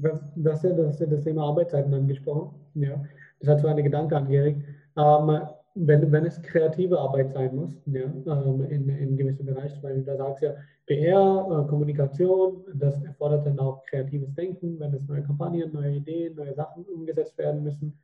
[0.00, 2.54] das, das, das, das Thema Arbeitszeiten angesprochen.
[2.74, 3.02] Ja.
[3.40, 4.62] Das hat so eine Gedanke angeregt.
[4.96, 5.40] Ähm,
[5.86, 10.16] wenn, wenn es kreative Arbeit sein muss, ja, ähm, in, in gewissen Bereichen, weil da
[10.16, 10.54] sagst ja,
[10.86, 16.34] PR, äh, Kommunikation, das erfordert dann auch kreatives Denken, wenn es neue Kampagnen, neue Ideen,
[16.34, 17.96] neue Sachen umgesetzt werden müssen.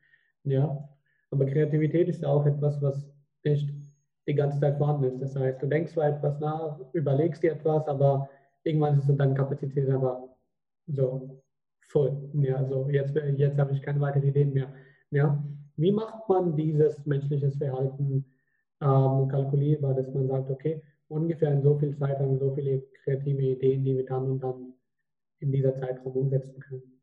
[0.45, 0.89] Ja.
[1.31, 3.09] Aber Kreativität ist ja auch etwas, was
[3.45, 3.69] nicht
[4.29, 5.21] die ganze Zeit vorhanden ist.
[5.21, 8.29] Das heißt, du denkst zwar etwas nach, überlegst dir etwas, aber
[8.63, 10.29] irgendwann ist deine Kapazität aber
[10.87, 11.43] so
[11.89, 12.31] voll.
[12.35, 14.69] Ja, also jetzt, jetzt habe ich keine weiteren Ideen mehr.
[15.11, 15.43] Ja.
[15.77, 18.25] Wie macht man dieses menschliche Verhalten
[18.81, 22.83] ähm, kalkulierbar, dass man sagt, okay, ungefähr in so viel Zeit haben wir so viele
[23.03, 24.75] kreative Ideen, die wir dann und dann
[25.41, 26.95] in dieser Zeitraum umsetzen können?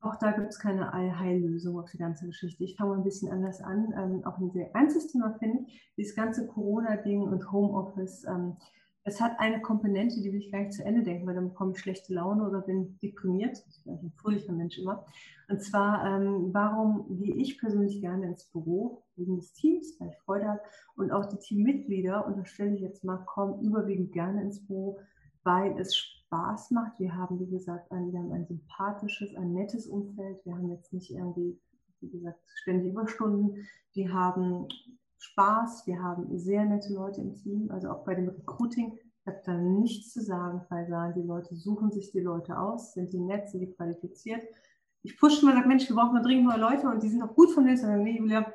[0.00, 2.62] Auch da gibt es keine Allheillösung auf die ganze Geschichte.
[2.62, 3.92] Ich fange mal ein bisschen anders an.
[3.96, 8.24] Ähm, auch ein sehr ernstes Thema finde ich, dieses ganze Corona-Ding und Homeoffice.
[8.24, 8.56] Ähm,
[9.08, 11.72] es hat eine Komponente, die will ich gar nicht zu Ende denken, weil dann bekomme
[11.72, 13.64] ich schlechte Laune oder bin deprimiert.
[13.68, 15.06] Ich bin ein fröhlicher Mensch immer.
[15.48, 19.02] Und zwar, ähm, warum gehe ich persönlich gerne ins Büro?
[19.16, 20.60] Wegen des Teams, weil ich Freude habe.
[20.94, 25.00] Und auch die Teammitglieder, unterstelle ich jetzt mal, kommen überwiegend gerne ins Büro,
[25.42, 27.00] weil es Spaß macht.
[27.00, 30.44] Wir haben, wie gesagt, ein, wir haben ein sympathisches, ein nettes Umfeld.
[30.44, 31.58] Wir haben jetzt nicht irgendwie,
[32.00, 33.66] wie gesagt, ständig Überstunden.
[33.94, 34.68] Wir haben
[35.18, 37.70] Spaß, wir haben sehr nette Leute im Team.
[37.70, 41.54] Also auch bei dem Recruiting, ich habe da nichts zu sagen, weil sagen, die Leute
[41.56, 44.42] suchen sich die Leute aus, sind die nett, sind die qualifiziert.
[45.02, 47.50] Ich pushe mal, sage, Mensch, wir brauchen dringend neue Leute und die sind auch gut
[47.50, 47.76] von denen.
[47.76, 48.52] Sagen, nee, Julia,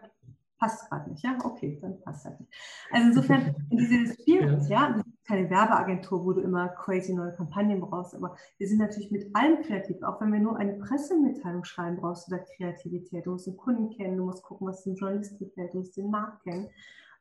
[0.57, 1.23] passt gerade nicht.
[1.23, 2.51] Ja, okay, dann passt das nicht.
[2.91, 8.13] Also insofern, in diese Spirit, ja, keine Werbeagentur, wo du immer crazy neue Kampagnen brauchst,
[8.13, 10.03] aber wir sind natürlich mit allem kreativ.
[10.03, 13.25] Auch wenn wir nur eine Pressemitteilung schreiben, brauchst du da Kreativität.
[13.25, 16.11] Du musst den Kunden kennen, du musst gucken, was dem Journalist gefällt, du musst den
[16.11, 16.69] Markt kennen.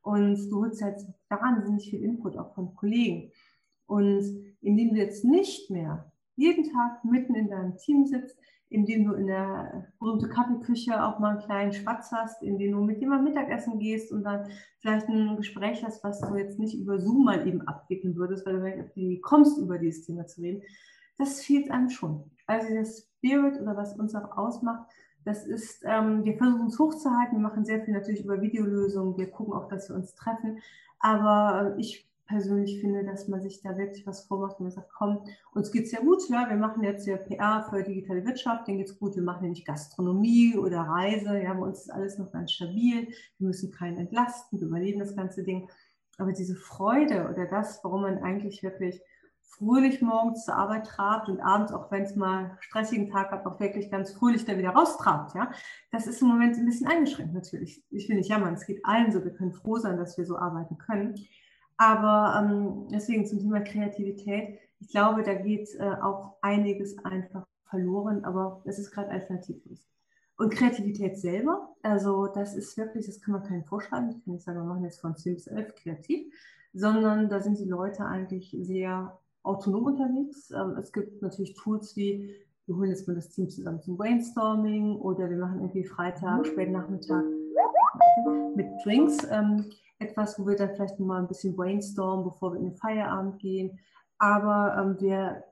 [0.02, 3.30] Und du holst halt wahnsinnig viel Input auch von Kollegen.
[3.86, 8.36] Und indem du jetzt nicht mehr jeden Tag mitten in deinem Team sitzt,
[8.72, 13.00] indem du in der berühmten Kaffeeküche auch mal einen kleinen Spatz hast, indem du mit
[13.00, 14.48] jemandem Mittagessen gehst und dann
[14.80, 18.54] vielleicht ein Gespräch hast, was du jetzt nicht über Zoom mal eben abwickeln würdest, weil
[18.54, 20.62] du nicht auf die kommst, über dieses Thema zu reden.
[21.18, 22.30] Das fehlt einem schon.
[22.46, 24.90] Also der Spirit oder was uns auch ausmacht,
[25.24, 29.30] das ist, ähm, wir versuchen es hochzuhalten, wir machen sehr viel natürlich über Videolösungen, wir
[29.30, 30.58] gucken auch, dass wir uns treffen,
[30.98, 35.24] aber ich persönlich finde, dass man sich da wirklich was vormacht und man sagt, komm,
[35.52, 38.78] uns geht es ja gut, ja, wir machen jetzt ja PR für digitale Wirtschaft, denen
[38.78, 42.18] geht es gut, wir machen ja nicht Gastronomie oder Reise, ja, bei uns ist alles
[42.18, 43.08] noch ganz stabil,
[43.38, 45.68] wir müssen keinen entlasten, wir überleben das ganze Ding.
[46.18, 49.00] Aber diese Freude oder das, warum man eigentlich wirklich
[49.62, 53.60] fröhlich morgens zur Arbeit trabt und abends, auch wenn es mal stressigen Tag hat, auch
[53.60, 55.34] wirklich ganz fröhlich da wieder raustrabt.
[55.34, 55.50] Ja?
[55.90, 57.84] Das ist im Moment ein bisschen eingeschränkt natürlich.
[57.90, 59.22] Ich will nicht jammern, es geht allen so.
[59.22, 61.14] Wir können froh sein, dass wir so arbeiten können.
[61.76, 64.58] Aber ähm, deswegen zum Thema Kreativität.
[64.80, 69.88] Ich glaube, da geht äh, auch einiges einfach verloren, aber es ist gerade alternativlos.
[70.36, 74.10] Und Kreativität selber, also das ist wirklich, das kann man keinen vorschreiben.
[74.10, 76.34] Ich kann nicht sagen, wir machen jetzt von 10 bis 11 kreativ,
[76.72, 80.50] sondern da sind die Leute eigentlich sehr autonom unterwegs.
[80.50, 82.34] Ähm, es gibt natürlich Tools wie,
[82.66, 86.72] wir holen jetzt mal das Team zusammen zum Brainstorming oder wir machen irgendwie Freitag, späten
[86.72, 87.24] Nachmittag
[88.54, 89.18] mit Drinks.
[90.02, 93.78] Etwas, wo wir dann vielleicht mal ein bisschen brainstormen, bevor wir in den Feierabend gehen.
[94.18, 95.44] Aber ähm, wir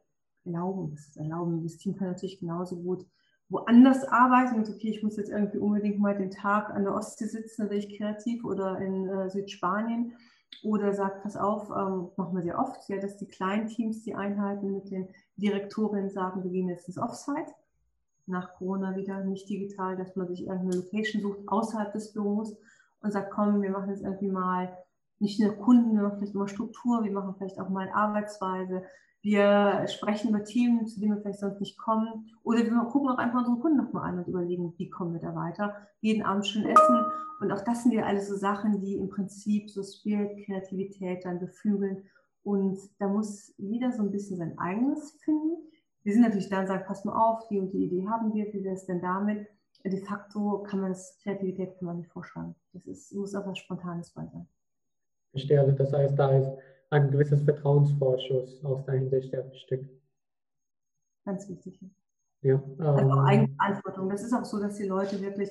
[0.45, 3.07] erlauben, das erlauben, das Team kann natürlich genauso gut
[3.49, 4.57] woanders arbeiten.
[4.57, 7.69] Und okay, ich muss jetzt irgendwie unbedingt mal den Tag an der Ostsee sitzen, da
[7.69, 10.15] bin ich kreativ oder in äh, Südspanien.
[10.63, 14.15] Oder sagt, pass auf, ähm, machen wir sehr oft, ja, dass die kleinen Teams die
[14.15, 17.53] Einheiten mit den Direktorinnen sagen, wir gehen jetzt ins Offsite,
[18.27, 22.57] nach Corona wieder nicht digital, dass man sich irgendeine Location sucht außerhalb des Büros
[23.03, 24.77] und sagt, komm, wir machen jetzt irgendwie mal
[25.19, 28.83] nicht nur Kunden, wir machen vielleicht immer Struktur, wir machen vielleicht auch mal Arbeitsweise.
[29.23, 32.31] Wir sprechen über Themen, zu denen wir vielleicht sonst nicht kommen.
[32.43, 35.35] Oder wir gucken auch einfach unsere Kunden nochmal an und überlegen, wie kommen wir da
[35.35, 35.77] weiter.
[36.01, 37.05] Jeden Abend schön essen.
[37.41, 41.39] Und auch das sind ja alles so Sachen, die im Prinzip so Spirit, Kreativität dann
[41.39, 42.05] beflügeln.
[42.43, 45.57] Und da muss jeder so ein bisschen sein eigenes finden.
[46.03, 48.47] Wir sind natürlich da und sagen, pass mal auf, die und die Idee haben wir,
[48.55, 49.47] wie wäre es denn damit?
[49.85, 52.55] De facto kann man das, Kreativität kann man nicht vorschlagen.
[52.73, 54.47] Das ist, muss auch was Spontanes bei sein.
[55.31, 56.51] Verstehe, also das heißt, da ist
[56.91, 59.89] ein gewisses Vertrauensvorschuss aus der Hinsicht der Stück.
[61.25, 61.81] Ganz wichtig.
[62.43, 64.09] Ja, also auch ähm, Eigenverantwortung.
[64.09, 65.51] Das ist auch so, dass die Leute wirklich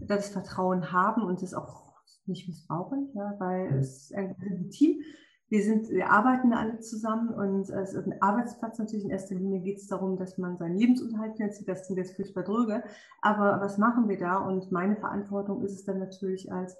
[0.00, 1.90] das Vertrauen haben und es auch
[2.26, 3.78] nicht missbrauchen, ja, weil mhm.
[3.78, 5.02] es ist ein Team.
[5.50, 9.04] Wir, sind, wir arbeiten alle zusammen und es ist ein Arbeitsplatz natürlich.
[9.04, 11.68] In erster Linie geht es darum, dass man seinen Lebensunterhalt finanziert.
[11.68, 12.84] Das klingt jetzt furchtbar dröge.
[13.20, 14.36] Aber was machen wir da?
[14.38, 16.76] Und meine Verantwortung ist es dann natürlich als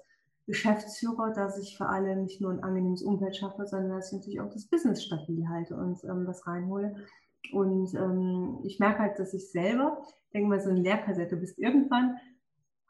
[0.47, 4.39] Geschäftsführer, dass ich für alle nicht nur ein angenehmes Umfeld schaffe, sondern dass ich natürlich
[4.39, 6.95] auch das Business stabil halte und ähm, was reinhole.
[7.51, 10.01] Und ähm, ich merke halt, dass ich selber,
[10.33, 12.17] denke mal, so eine Lehrkassette, bist irgendwann,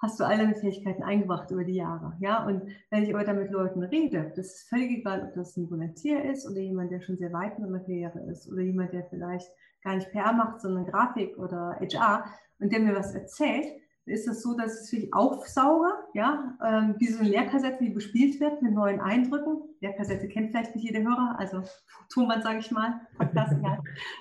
[0.01, 2.13] hast du all deine Fähigkeiten eingebracht über die Jahre.
[2.19, 2.45] Ja?
[2.45, 5.69] Und wenn ich aber dann mit Leuten rede, das ist völlig egal, ob das ein
[5.69, 9.05] Volontier ist oder jemand, der schon sehr weit in der Karriere ist oder jemand, der
[9.05, 9.49] vielleicht
[9.83, 12.25] gar nicht PR macht, sondern Grafik oder HR
[12.59, 13.65] und der mir was erzählt,
[14.05, 17.91] ist es so, dass ich es wirklich aufsauge, ja, ähm, wie so eine Lehrkassette, die
[17.91, 19.61] bespielt wird mit neuen Eindrücken.
[19.79, 21.61] Lehrkassette kennt vielleicht nicht jeder Hörer, also
[22.13, 23.77] Tonband sage ich mal, Podcast, ja.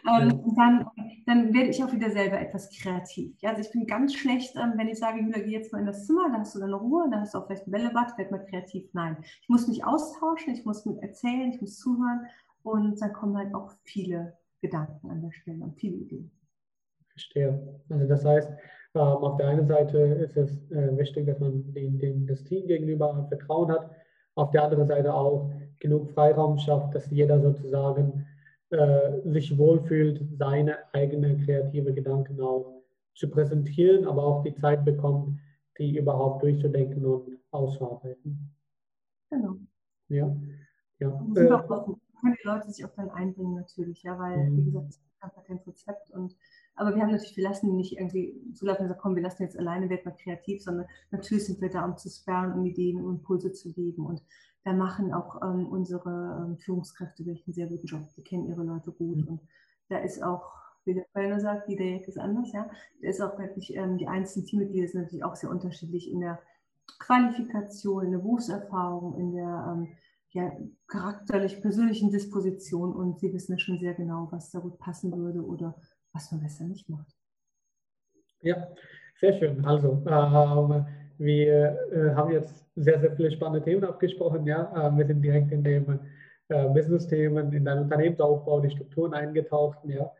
[0.06, 0.86] ähm, dann,
[1.26, 3.34] dann werde ich auch wieder selber etwas kreativ.
[3.40, 5.86] Ja, also ich bin ganz schlecht, ähm, wenn ich sage, Julia, geh jetzt mal in
[5.86, 8.30] das Zimmer, da hast du deine Ruhe, da hast du auch vielleicht ein Bällebad, werd
[8.30, 8.88] mal kreativ.
[8.92, 12.26] Nein, ich muss mich austauschen, ich muss mit erzählen, ich muss zuhören
[12.62, 16.30] und dann kommen halt auch viele Gedanken an der Stelle und viele Ideen.
[17.08, 17.80] Verstehe.
[17.88, 18.50] Also das heißt,
[18.94, 22.66] ähm, auf der einen Seite ist es äh, wichtig, dass man den, den, das Team
[22.66, 23.90] gegenüber Vertrauen hat.
[24.34, 28.26] Auf der anderen Seite auch genug Freiraum schafft, dass jeder sozusagen
[28.70, 32.82] äh, sich wohlfühlt, seine eigenen kreative Gedanken auch
[33.14, 35.38] zu präsentieren, aber auch die Zeit bekommt,
[35.78, 38.54] die überhaupt durchzudenken und auszuarbeiten.
[39.30, 39.56] Genau.
[40.08, 40.36] Ja.
[40.98, 41.08] ja.
[41.08, 41.86] Und äh, auch,
[42.20, 44.64] können die Leute sich auch dann einbringen natürlich, ja, weil, wie mhm.
[44.66, 46.36] gesagt, es gibt einfach kein Rezept und
[46.80, 49.42] aber wir haben natürlich, wir lassen die nicht irgendwie so lassen, sagen, komm, wir lassen
[49.42, 53.04] jetzt alleine, wird mal kreativ, sondern natürlich sind wir da, um zu sperren, um Ideen
[53.04, 54.06] und Impulse zu geben.
[54.06, 54.22] Und
[54.64, 58.00] da machen auch ähm, unsere ähm, Führungskräfte wirklich einen sehr guten Job.
[58.16, 59.18] Die kennen ihre Leute gut.
[59.18, 59.28] Mhm.
[59.28, 59.40] Und
[59.90, 60.54] da ist auch,
[60.86, 62.70] wie der Kölner sagt, jeder Jack ist anders, ja.
[63.02, 66.40] Da ist auch wirklich, ähm, die einzelnen Teammitglieder sind natürlich auch sehr unterschiedlich in der
[66.98, 69.88] Qualifikation, in der Berufserfahrung, in der ähm,
[70.30, 70.50] ja,
[70.86, 75.44] charakterlich persönlichen Disposition und sie wissen ja schon sehr genau, was da gut passen würde
[75.44, 75.74] oder
[76.12, 77.16] was man besser nicht macht.
[78.42, 78.68] Ja,
[79.20, 79.64] sehr schön.
[79.64, 80.84] Also, äh,
[81.18, 84.46] wir äh, haben jetzt sehr, sehr viele spannende Themen abgesprochen.
[84.46, 84.88] Ja?
[84.88, 86.00] Äh, wir sind direkt in den
[86.48, 89.78] äh, Business-Themen, in deinen Unternehmensaufbau, die Strukturen eingetaucht.
[89.84, 90.10] Ja?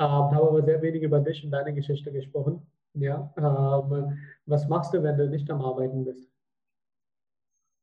[0.00, 2.66] Ähm, haben aber sehr wenig über dich und deine Geschichte gesprochen.
[2.94, 3.32] Ja?
[3.36, 6.28] Ähm, was machst du, wenn du nicht am Arbeiten bist?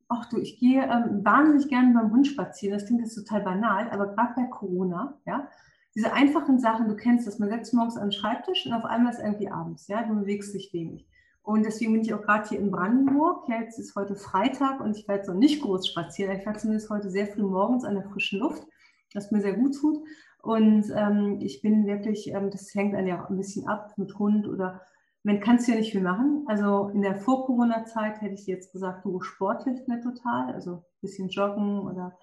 [0.07, 2.77] Ach du, ich gehe ähm, wahnsinnig gerne beim Hund spazieren.
[2.77, 5.49] Das klingt jetzt total banal, aber gerade bei Corona, ja,
[5.95, 9.13] diese einfachen Sachen, du kennst das, man setzt morgens an den Schreibtisch und auf einmal
[9.13, 11.07] ist irgendwie abends, ja, du bewegst dich wenig.
[11.41, 13.47] Und deswegen bin ich auch gerade hier in Brandenburg.
[13.47, 16.35] Ja, jetzt ist heute Freitag und ich werde so nicht groß spazieren.
[16.35, 18.63] Ich werde zumindest heute sehr früh morgens an der frischen Luft,
[19.13, 20.03] was mir sehr gut tut.
[20.41, 24.17] Und ähm, ich bin wirklich, ähm, das hängt dann ja auch ein bisschen ab mit
[24.17, 24.81] Hund oder
[25.21, 26.45] man kann es ja nicht viel machen.
[26.47, 30.51] Also in der Vor-Corona-Zeit hätte ich jetzt gesagt, du Sport hilft mir total.
[30.51, 32.17] Also ein bisschen joggen oder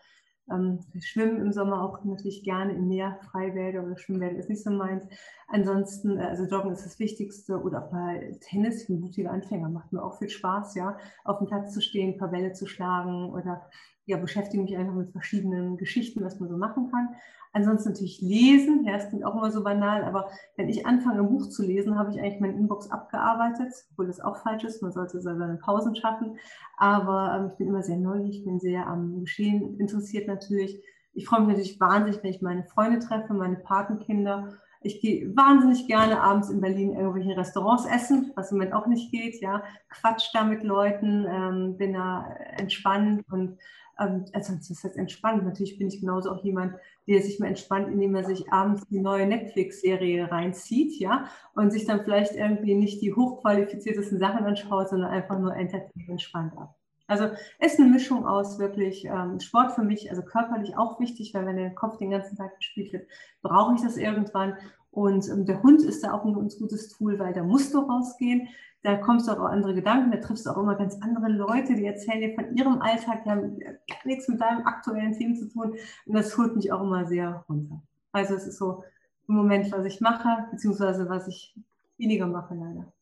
[0.50, 4.70] ähm, schwimmen im Sommer auch natürlich gerne im Meer, Freiwälder oder Schwimmbäder ist nicht so
[4.70, 5.04] meins.
[5.48, 9.92] Ansonsten, äh, also Joggen ist das Wichtigste oder auch mal Tennis für mutige Anfänger macht
[9.92, 13.30] mir auch viel Spaß, ja, auf dem Platz zu stehen, ein paar Bälle zu schlagen
[13.30, 13.68] oder
[14.04, 17.14] ja, beschäftige mich einfach mit verschiedenen Geschichten, was man so machen kann.
[17.54, 21.28] Ansonsten natürlich lesen, ja, das klingt auch immer so banal, aber wenn ich anfange, ein
[21.28, 24.92] Buch zu lesen, habe ich eigentlich meine Inbox abgearbeitet, obwohl das auch falsch ist, man
[24.92, 26.38] sollte seine Pausen schaffen.
[26.78, 30.82] Aber ähm, ich bin immer sehr neugierig, ich bin sehr am Geschehen interessiert natürlich.
[31.12, 34.54] Ich freue mich natürlich wahnsinnig, wenn ich meine Freunde treffe, meine Patenkinder.
[34.80, 38.86] Ich gehe wahnsinnig gerne abends in Berlin in irgendwelchen Restaurants essen, was im Moment auch
[38.86, 39.40] nicht geht.
[39.42, 43.58] Ja, quatsch da mit Leuten, ähm, bin da entspannt und
[43.98, 45.44] ähm, also das heißt entspannt.
[45.44, 46.74] Natürlich bin ich genauso auch jemand,
[47.06, 51.84] der sich mal entspannt, indem er sich abends die neue Netflix-Serie reinzieht, ja, und sich
[51.84, 56.76] dann vielleicht irgendwie nicht die hochqualifiziertesten Sachen anschaut, sondern einfach nur entertainment entspannt ab.
[57.08, 57.26] Also
[57.58, 61.44] es ist eine Mischung aus wirklich ähm, Sport für mich, also körperlich auch wichtig, weil
[61.44, 63.06] wenn der Kopf den ganzen Tag gespielt wird,
[63.42, 64.56] brauche ich das irgendwann.
[64.90, 67.80] Und ähm, der Hund ist da auch ein ganz gutes Tool, weil da musst du
[67.80, 68.48] rausgehen
[68.82, 71.74] da kommst du auch auf andere Gedanken, da triffst du auch immer ganz andere Leute,
[71.74, 75.48] die erzählen dir von ihrem Alltag, die haben gar nichts mit deinem aktuellen Thema zu
[75.48, 75.74] tun.
[76.06, 77.80] Und das holt mich auch immer sehr runter.
[78.10, 78.82] Also es ist so
[79.28, 81.54] im Moment, was ich mache, beziehungsweise was ich
[81.96, 82.92] weniger mache leider.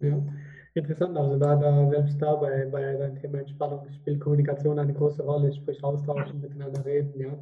[0.00, 0.18] Ja,
[0.74, 1.16] interessant.
[1.16, 5.52] Also da, da selbst da bei, bei deinem Thema Entspannung spielt Kommunikation eine große Rolle,
[5.52, 7.38] sprich austauschen, miteinander reden, ja.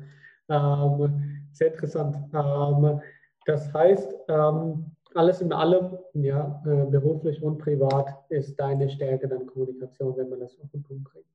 [0.51, 2.17] Ähm, sehr interessant.
[2.35, 3.01] Ähm,
[3.47, 9.47] das heißt, ähm, alles in allem, ja, äh, beruflich und privat, ist deine Stärke dann
[9.47, 11.27] Kommunikation, wenn man das auf den Punkt bringt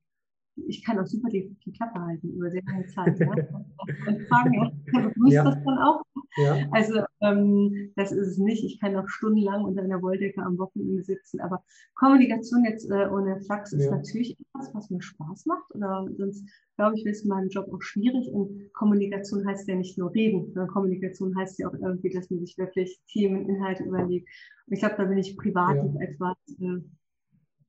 [0.56, 3.20] ich kann auch super die, die Klappe halten über sehr lange Zeit.
[3.20, 3.28] Ja?
[4.08, 5.43] Und fragen, ja, begrüßt ja.
[5.43, 6.04] das dann auch.
[6.38, 6.68] Ja.
[6.72, 8.64] Also ähm, das ist es nicht.
[8.64, 11.39] Ich kann auch stundenlang unter einer Wolldecke am Wochenende sitzen.
[11.41, 11.64] Aber
[11.95, 13.91] Kommunikation jetzt äh, ohne Flachs ist ja.
[13.91, 15.74] natürlich etwas, was mir Spaß macht.
[15.76, 18.30] Oder sonst, glaube ich, wäre es in meinem Job auch schwierig.
[18.32, 22.39] Und Kommunikation heißt ja nicht nur reden, sondern Kommunikation heißt ja auch irgendwie, dass man
[22.39, 24.28] sich wirklich Themen, Inhalte überlegt.
[24.68, 26.01] Und ich glaube, da bin ich privat ja.
[26.01, 26.82] etwas äh,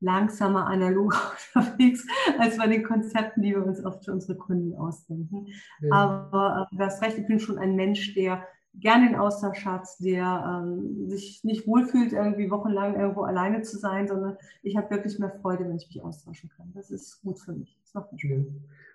[0.00, 1.14] langsamer analog
[1.54, 2.06] unterwegs
[2.38, 5.46] als bei den Konzepten, die wir uns oft für unsere Kunden ausdenken.
[5.80, 5.92] Ja.
[5.92, 8.44] Aber äh, du hast recht, ich bin schon ein Mensch, der
[8.80, 14.08] gerne den Austausch hat, der ähm, sich nicht wohlfühlt, irgendwie wochenlang irgendwo alleine zu sein,
[14.08, 16.72] sondern ich habe wirklich mehr Freude, wenn ich mich austauschen kann.
[16.74, 17.78] Das ist gut für mich.
[17.94, 18.04] Ja.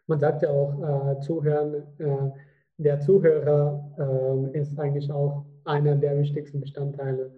[0.08, 2.32] Man sagt ja auch, äh, Zuhören, äh,
[2.78, 7.32] der Zuhörer äh, ist eigentlich auch einer der wichtigsten Bestandteile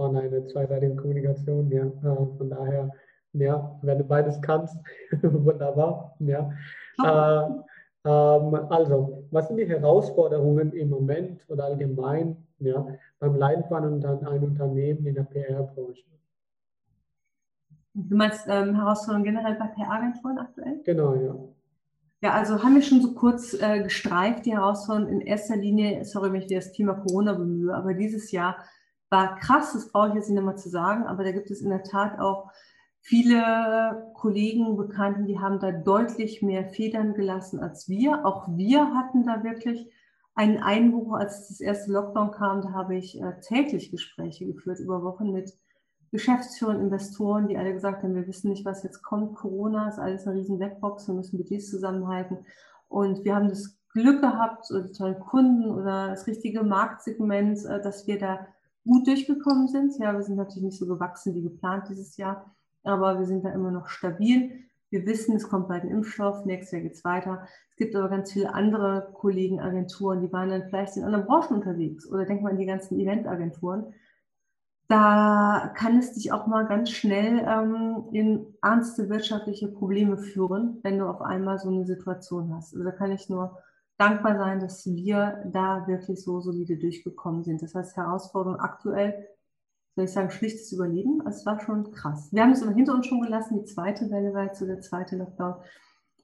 [0.00, 1.70] von einer zweiseitigen Kommunikation.
[1.70, 1.84] Ja.
[1.84, 2.90] Äh, von daher,
[3.32, 4.76] ja, wenn du beides kannst,
[5.22, 6.16] wunderbar.
[6.20, 6.50] Ja.
[7.02, 7.48] Äh,
[8.04, 12.86] ähm, also, was sind die Herausforderungen im Moment oder allgemein ja,
[13.18, 16.04] beim Leitbahn und dann ein Unternehmen in der PR-Branche?
[17.92, 20.80] Du meinst ähm, Herausforderungen generell bei PR-Agenturen aktuell?
[20.84, 21.34] Genau, ja.
[22.22, 26.30] Ja, also haben wir schon so kurz äh, gestreift, die Herausforderungen in erster Linie, sorry,
[26.32, 28.56] wenn ich das Thema Corona bemühe, aber dieses Jahr
[29.10, 31.70] war krass, das brauche ich jetzt nicht nochmal zu sagen, aber da gibt es in
[31.70, 32.50] der Tat auch
[33.00, 38.24] viele Kollegen, Bekannten, die haben da deutlich mehr Federn gelassen als wir.
[38.24, 39.90] Auch wir hatten da wirklich
[40.34, 42.62] einen Einbruch, als das erste Lockdown kam.
[42.62, 45.52] Da habe ich äh, täglich Gespräche geführt über Wochen mit
[46.12, 49.34] Geschäftsführern, Investoren, die alle gesagt haben, wir wissen nicht, was jetzt kommt.
[49.34, 52.38] Corona ist alles eine riesen Blackbox, wir müssen Budgets zusammenhalten.
[52.88, 58.06] Und wir haben das Glück gehabt, oder tollen Kunden oder das richtige Marktsegment, äh, dass
[58.06, 58.46] wir da
[58.84, 59.98] gut durchgekommen sind.
[59.98, 63.50] Ja, wir sind natürlich nicht so gewachsen wie geplant dieses Jahr, aber wir sind da
[63.50, 64.64] immer noch stabil.
[64.90, 67.46] Wir wissen, es kommt bald ein Impfstoff, nächstes Jahr geht es weiter.
[67.70, 71.56] Es gibt aber ganz viele andere Kollegen, Agenturen, die waren dann vielleicht in anderen Branchen
[71.56, 72.10] unterwegs.
[72.10, 73.94] Oder denken wir an die ganzen Eventagenturen.
[74.88, 80.98] Da kann es dich auch mal ganz schnell ähm, in ernste wirtschaftliche Probleme führen, wenn
[80.98, 82.74] du auf einmal so eine Situation hast.
[82.74, 83.56] Also da kann ich nur
[84.00, 87.62] dankbar sein, dass wir da wirklich so solide durchgekommen sind.
[87.62, 89.28] Das heißt, Herausforderung aktuell,
[89.94, 91.22] soll ich sagen, schlichtes Überleben.
[91.26, 92.32] Es war schon krass.
[92.32, 94.80] Wir haben es aber hinter uns schon gelassen, die zweite Welle war jetzt so der
[94.80, 95.56] zweite Lockdown,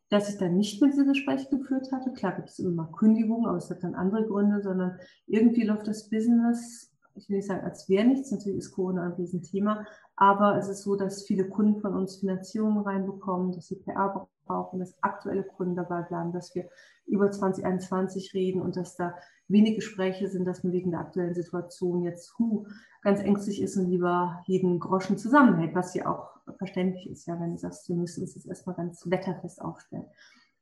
[0.09, 2.13] dass ich dann nicht mehr diese Gespräche geführt hatte.
[2.13, 6.09] Klar gibt es immer Kündigungen, aber es hat dann andere Gründe, sondern irgendwie läuft das
[6.09, 8.31] Business, ich will nicht sagen, als wäre nichts.
[8.31, 9.85] Natürlich ist Corona ein Riesenthema,
[10.17, 14.79] aber es ist so, dass viele Kunden von uns Finanzierungen reinbekommen, dass sie PR brauchen,
[14.79, 16.69] dass aktuelle Kunden dabei bleiben, dass wir
[17.07, 19.15] über 2021 reden und dass da
[19.49, 22.67] wenig Gespräche sind, dass man wegen der aktuellen Situation jetzt hu,
[23.03, 27.53] ganz ängstlich ist und lieber jeden Groschen zusammenhält, was ja auch verständlich ist, ja, wenn
[27.53, 30.07] du sagst, wir müssen uns jetzt erstmal ganz wetterfest aufstellen.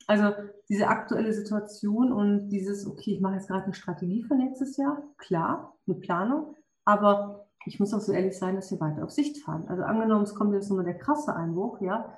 [0.07, 0.35] Also
[0.69, 5.03] diese aktuelle Situation und dieses, okay, ich mache jetzt gerade eine Strategie für nächstes Jahr,
[5.17, 6.55] klar, eine Planung,
[6.85, 9.67] aber ich muss auch so ehrlich sein, dass wir weiter auf Sicht fahren.
[9.69, 12.13] Also angenommen, es kommt jetzt nochmal der krasse Einbruch, ja,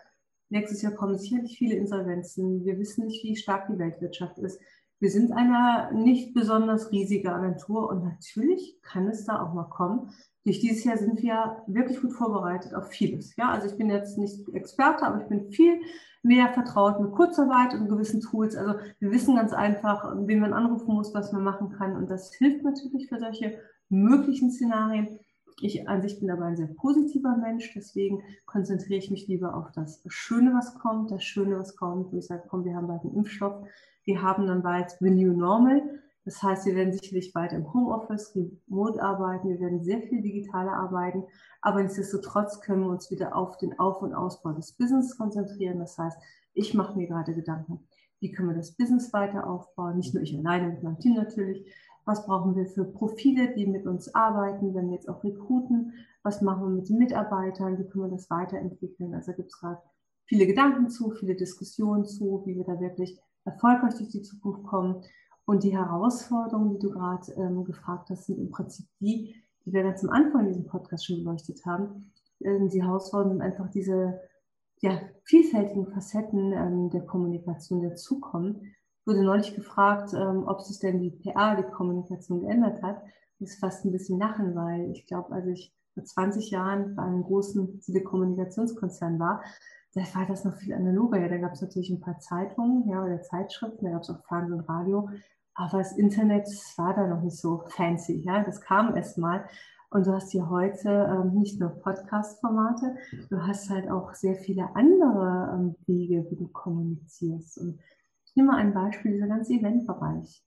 [0.49, 2.64] Nächstes Jahr kommen sicherlich viele Insolvenzen.
[2.64, 4.61] Wir wissen nicht, wie stark die Weltwirtschaft ist.
[4.99, 10.11] Wir sind eine nicht besonders riesige Agentur und natürlich kann es da auch mal kommen.
[10.44, 13.36] Durch dieses Jahr sind wir wirklich gut vorbereitet auf vieles.
[13.36, 15.80] Ja, also ich bin jetzt nicht Experte, aber ich bin viel
[16.22, 18.57] mehr vertraut mit Kurzarbeit und gewissen Tools.
[18.57, 21.94] Also wir wissen ganz einfach, wen man anrufen muss, was man machen kann.
[21.97, 25.18] Und das hilft natürlich für solche möglichen Szenarien.
[25.61, 29.72] Ich an sich bin aber ein sehr positiver Mensch, deswegen konzentriere ich mich lieber auf
[29.72, 33.02] das Schöne, was kommt, das Schöne, was kommt, wo ich sage, komm, wir haben bald
[33.02, 33.66] einen Impfstoff,
[34.04, 35.82] wir haben dann bald the new normal.
[36.26, 40.72] Das heißt, wir werden sicherlich bald im Homeoffice, remote arbeiten, wir werden sehr viel digitaler
[40.72, 41.24] arbeiten,
[41.62, 45.78] aber nichtsdestotrotz können wir uns wieder auf den Auf- und Ausbau des Business konzentrieren.
[45.78, 46.18] Das heißt,
[46.52, 47.86] ich mache mir gerade Gedanken,
[48.18, 51.72] wie können wir das Business weiter aufbauen, nicht nur ich alleine mit meinem Team natürlich,
[52.07, 55.92] was brauchen wir für Profile, die mit uns arbeiten, wenn wir jetzt auch rekruten,
[56.22, 59.12] was machen wir mit den Mitarbeitern, wie können wir das weiterentwickeln.
[59.12, 59.82] Also gibt es gerade
[60.24, 65.02] viele Gedanken zu, viele Diskussionen zu, wie wir da wirklich erfolgreich durch die Zukunft kommen.
[65.46, 69.34] Und die Herausforderungen, die du gerade ähm, gefragt hast, sind im Prinzip die,
[69.64, 72.12] die wir ganz am Anfang in diesem Podcast schon beleuchtet haben.
[72.40, 74.20] Ähm, die Herausforderungen sind einfach diese
[74.80, 78.76] ja, vielfältigen Facetten ähm, der Kommunikation dazukommen
[79.07, 83.02] wurde neulich gefragt, ähm, ob sich denn die PA, die Kommunikation geändert hat.
[83.38, 87.02] Das ist fast ein bisschen lachen, weil ich glaube, als ich vor 20 Jahren bei
[87.02, 89.42] einem großen Telekommunikationskonzern war,
[89.94, 91.18] da war das noch viel analoger.
[91.18, 94.22] Ja, da gab es natürlich ein paar Zeitungen ja, oder Zeitschriften, da gab es auch
[94.26, 95.09] Fernsehen und Radio.
[95.54, 96.46] Aber das Internet
[96.76, 98.22] war da noch nicht so fancy.
[98.26, 98.44] Ja?
[98.44, 99.46] Das kam erst mal.
[99.88, 102.96] Und du hast hier heute ähm, nicht nur Podcast-Formate,
[103.30, 107.59] du hast halt auch sehr viele andere ähm, Wege, wie du kommunizierst.
[107.59, 107.95] Und ich
[108.37, 110.43] nehme mal ein Beispiel, dieser ganze Eventbereich.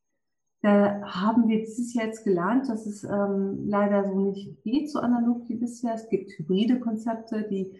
[0.62, 5.00] Da haben wir dieses Jahr jetzt gelernt, dass es ähm, leider so nicht geht, so
[5.00, 5.94] analog wie bisher.
[5.94, 7.80] Es gibt hybride Konzepte, die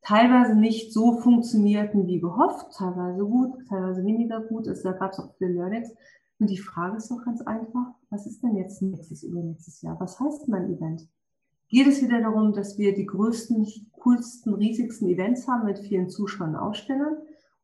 [0.00, 4.66] teilweise nicht so funktionierten wie gehofft, teilweise gut, teilweise weniger gut.
[4.66, 5.92] Also da gab es auch viele Learnings.
[6.38, 9.98] Und die Frage ist doch ganz einfach, was ist denn jetzt nächstes übernächstes Jahr?
[10.00, 11.08] Was heißt mein Event?
[11.68, 13.66] Geht es wieder darum, dass wir die größten,
[13.98, 17.16] coolsten, riesigsten Events haben mit vielen Zuschauern und Ausstellern?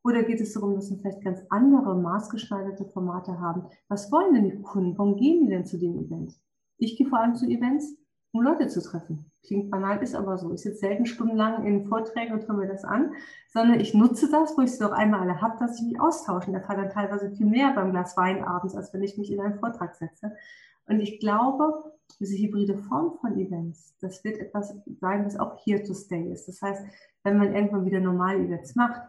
[0.03, 3.65] Oder geht es darum, dass wir vielleicht ganz andere, maßgeschneiderte Formate haben?
[3.87, 4.97] Was wollen denn die Kunden?
[4.97, 6.41] Warum gehen die denn zu den Events?
[6.77, 7.95] Ich gehe vor allem zu Events,
[8.33, 9.31] um Leute zu treffen.
[9.45, 10.53] Klingt banal, ist aber so.
[10.53, 13.13] Ich sitze selten stundenlang in Vorträgen und höre mir das an,
[13.47, 16.49] sondern ich nutze das, wo ich es doch einmal alle habe, dass ich mich austausche.
[16.49, 19.39] Und erfahre dann teilweise viel mehr beim Glas Wein abends, als wenn ich mich in
[19.39, 20.33] einen Vortrag setze.
[20.85, 25.83] Und ich glaube, diese hybride Form von Events, das wird etwas sein, was auch here
[25.83, 26.47] to stay ist.
[26.47, 26.83] Das heißt,
[27.23, 29.01] wenn man irgendwann wieder normale Events macht,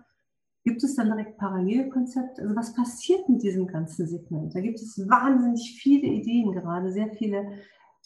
[0.65, 2.43] gibt es dann direkt Parallelkonzepte?
[2.43, 4.55] Also was passiert mit diesem ganzen Segment?
[4.55, 7.47] Da gibt es wahnsinnig viele Ideen gerade, sehr viele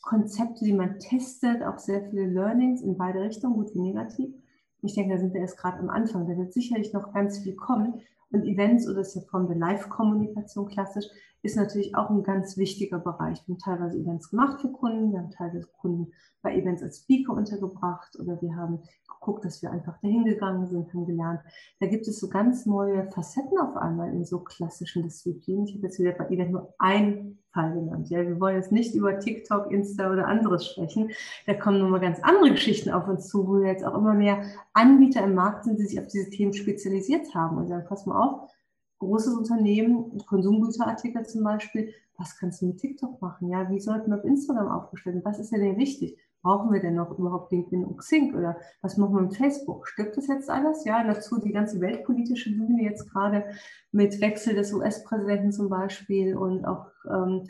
[0.02, 4.34] Konzepte, die man testet, auch sehr viele Learnings in beide Richtungen, gut wie negativ.
[4.82, 6.28] Ich denke, da sind wir erst gerade am Anfang.
[6.28, 8.00] Da wird sicherlich noch ganz viel kommen.
[8.30, 11.06] Und Events oder ist ja Form der Live-Kommunikation klassisch,
[11.48, 13.42] ist natürlich auch ein ganz wichtiger Bereich.
[13.46, 17.32] Wir haben teilweise Events gemacht für Kunden, wir haben teilweise Kunden bei Events als Speaker
[17.32, 21.40] untergebracht oder wir haben geguckt, dass wir einfach dahin gegangen sind, haben gelernt.
[21.80, 25.64] Da gibt es so ganz neue Facetten auf einmal in so klassischen Disziplinen.
[25.64, 28.10] Ich habe jetzt wieder bei Event nur ein Fall genannt.
[28.10, 31.12] Ja, wir wollen jetzt nicht über TikTok, Insta oder anderes sprechen.
[31.46, 34.42] Da kommen nochmal ganz andere Geschichten auf uns zu, wo jetzt auch immer mehr
[34.74, 38.22] Anbieter im Markt sind, die sich auf diese Themen spezialisiert haben und sagen, pass mal
[38.22, 38.50] auf,
[38.98, 43.48] großes Unternehmen, Konsumgüterartikel zum Beispiel, was kannst du mit TikTok machen?
[43.48, 45.24] Ja, wie sollten wir auf Instagram aufgestellt werden?
[45.24, 46.18] Was ist denn wichtig?
[46.42, 49.88] Brauchen wir denn noch überhaupt LinkedIn und Xing oder was machen wir mit Facebook?
[49.88, 50.84] Stimmt das jetzt alles?
[50.84, 53.44] Ja, dazu die ganze weltpolitische Bühne jetzt gerade
[53.92, 57.48] mit Wechsel des US-Präsidenten zum Beispiel und auch ähm,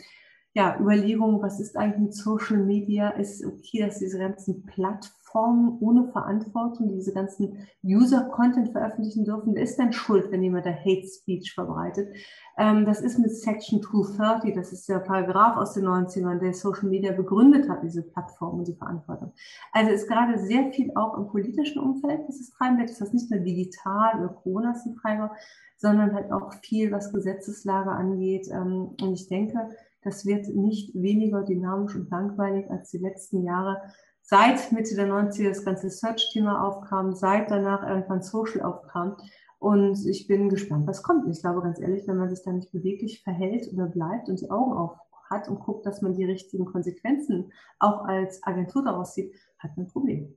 [0.54, 3.10] ja, Überlegungen, was ist eigentlich mit Social Media?
[3.10, 9.54] Ist okay, dass diese ganzen Plattformen Plattformen ohne Verantwortung, die diese ganzen User-Content veröffentlichen dürfen.
[9.54, 12.14] Wer ist denn schuld, wenn jemand da Hate Speech verbreitet?
[12.56, 16.88] Ähm, das ist mit Section 230, das ist der Paragraph aus den 90ern, der Social
[16.88, 19.32] Media begründet hat, diese Plattformen und die Verantwortung.
[19.72, 22.90] Also ist gerade sehr viel auch im politischen Umfeld, was es treiben wird.
[22.90, 25.32] Das heißt nicht nur digital oder Corona ist ein Treiber,
[25.76, 28.48] sondern halt auch viel, was Gesetzeslage angeht.
[28.50, 29.70] Ähm, und ich denke,
[30.02, 33.82] das wird nicht weniger dynamisch und langweilig als die letzten Jahre
[34.28, 39.16] seit Mitte der 90er das ganze Search-Thema aufkam, seit danach irgendwann Social aufkam.
[39.58, 41.26] Und ich bin gespannt, was kommt.
[41.30, 44.50] Ich glaube ganz ehrlich, wenn man sich da nicht beweglich verhält oder bleibt und die
[44.50, 44.98] Augen auf
[45.30, 49.86] hat und guckt, dass man die richtigen Konsequenzen auch als Agentur daraus sieht, hat man
[49.86, 50.34] ein Problem.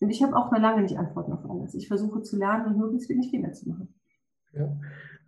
[0.00, 1.74] Und ich habe auch noch lange nicht Antworten auf alles.
[1.74, 3.94] Ich versuche zu lernen und möglichst wenig Fehler zu machen.
[4.52, 4.64] Ja.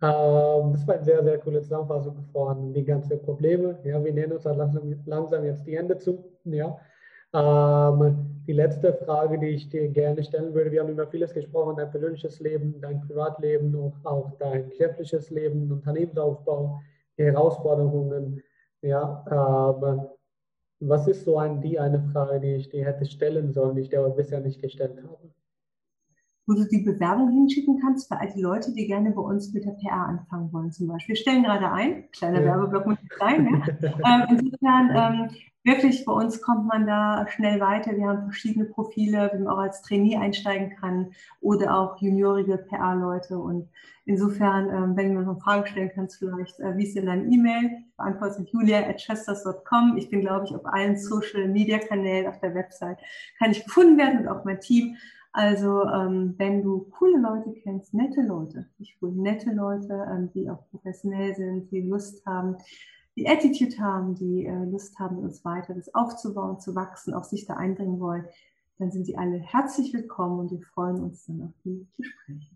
[0.01, 3.77] Ähm, das war eine sehr, sehr coole Zusammenfassung von den ganzen Problemen.
[3.83, 6.23] Ja, wir nähern uns halt langsam, langsam jetzt die Ende zu.
[6.43, 6.77] Ja.
[7.33, 11.77] Ähm, die letzte Frage, die ich dir gerne stellen würde, wir haben über vieles gesprochen,
[11.77, 16.81] dein persönliches Leben, dein Privatleben, auch, auch dein geschäftliches Leben, Unternehmensaufbau,
[17.17, 18.41] die Herausforderungen.
[18.81, 20.07] Ja, ähm,
[20.79, 23.89] was ist so ein, die eine Frage, die ich dir hätte stellen sollen, die ich
[23.89, 25.29] dir aber bisher nicht gestellt habe?
[26.49, 29.65] Wo du die Bewerbung hinschicken kannst für all die Leute, die gerne bei uns mit
[29.65, 31.13] der PR anfangen wollen zum Beispiel.
[31.13, 32.47] Wir stellen gerade ein, kleiner ja.
[32.47, 33.63] Werbeblock muss nicht sein.
[33.81, 34.23] Ja?
[34.27, 35.29] ähm, insofern, ähm,
[35.63, 37.95] wirklich bei uns kommt man da schnell weiter.
[37.95, 43.37] Wir haben verschiedene Profile, wie man auch als Trainee einsteigen kann oder auch juniorige PR-Leute.
[43.37, 43.69] Und
[44.05, 47.83] insofern, ähm, wenn du noch Fragen stellen kannst, vielleicht, äh, wie ist denn dein E-Mail?
[47.89, 49.97] Ich beantworte mit julia at chesters.com.
[49.97, 52.97] Ich bin, glaube ich, auf allen Social-Media-Kanälen auf der Website
[53.37, 54.97] kann ich gefunden werden und auch mein Team.
[55.31, 60.49] Also ähm, wenn du coole Leute kennst, nette Leute, ich will nette Leute, ähm, die
[60.49, 62.57] auch professionell sind, die Lust haben,
[63.15, 67.45] die Attitude haben, die äh, Lust haben, uns weiter das aufzubauen, zu wachsen, auch sich
[67.45, 68.25] da einbringen wollen,
[68.79, 72.55] dann sind sie alle herzlich willkommen und wir freuen uns dann auf die Gespräche.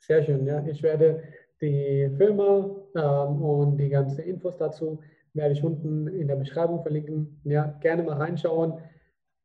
[0.00, 0.64] Sehr schön, ja.
[0.66, 1.22] Ich werde
[1.60, 5.00] die Firma ähm, und die ganzen Infos dazu
[5.32, 7.40] werde ich unten in der Beschreibung verlinken.
[7.44, 8.74] Ja, gerne mal reinschauen.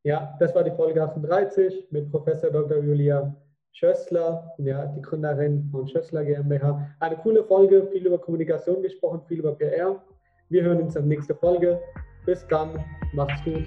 [0.04, 2.78] Ja, das war die Folge 38 mit Professor Dr.
[2.80, 3.36] Julia
[3.74, 6.88] Schössler, ja, die Gründerin von Schössler GmbH.
[7.00, 10.02] Eine coole Folge, viel über Kommunikation gesprochen, viel über PR.
[10.50, 11.80] Wir hören uns in der nächsten Folge.
[12.26, 12.84] Bis dann,
[13.14, 13.64] macht's gut.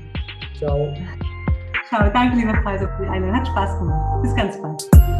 [0.58, 0.92] Ciao.
[1.88, 3.36] Ciao, danke lieber Pfizer für die Einladung.
[3.36, 4.22] Hat Spaß gemacht.
[4.22, 5.13] Bis ganz bald.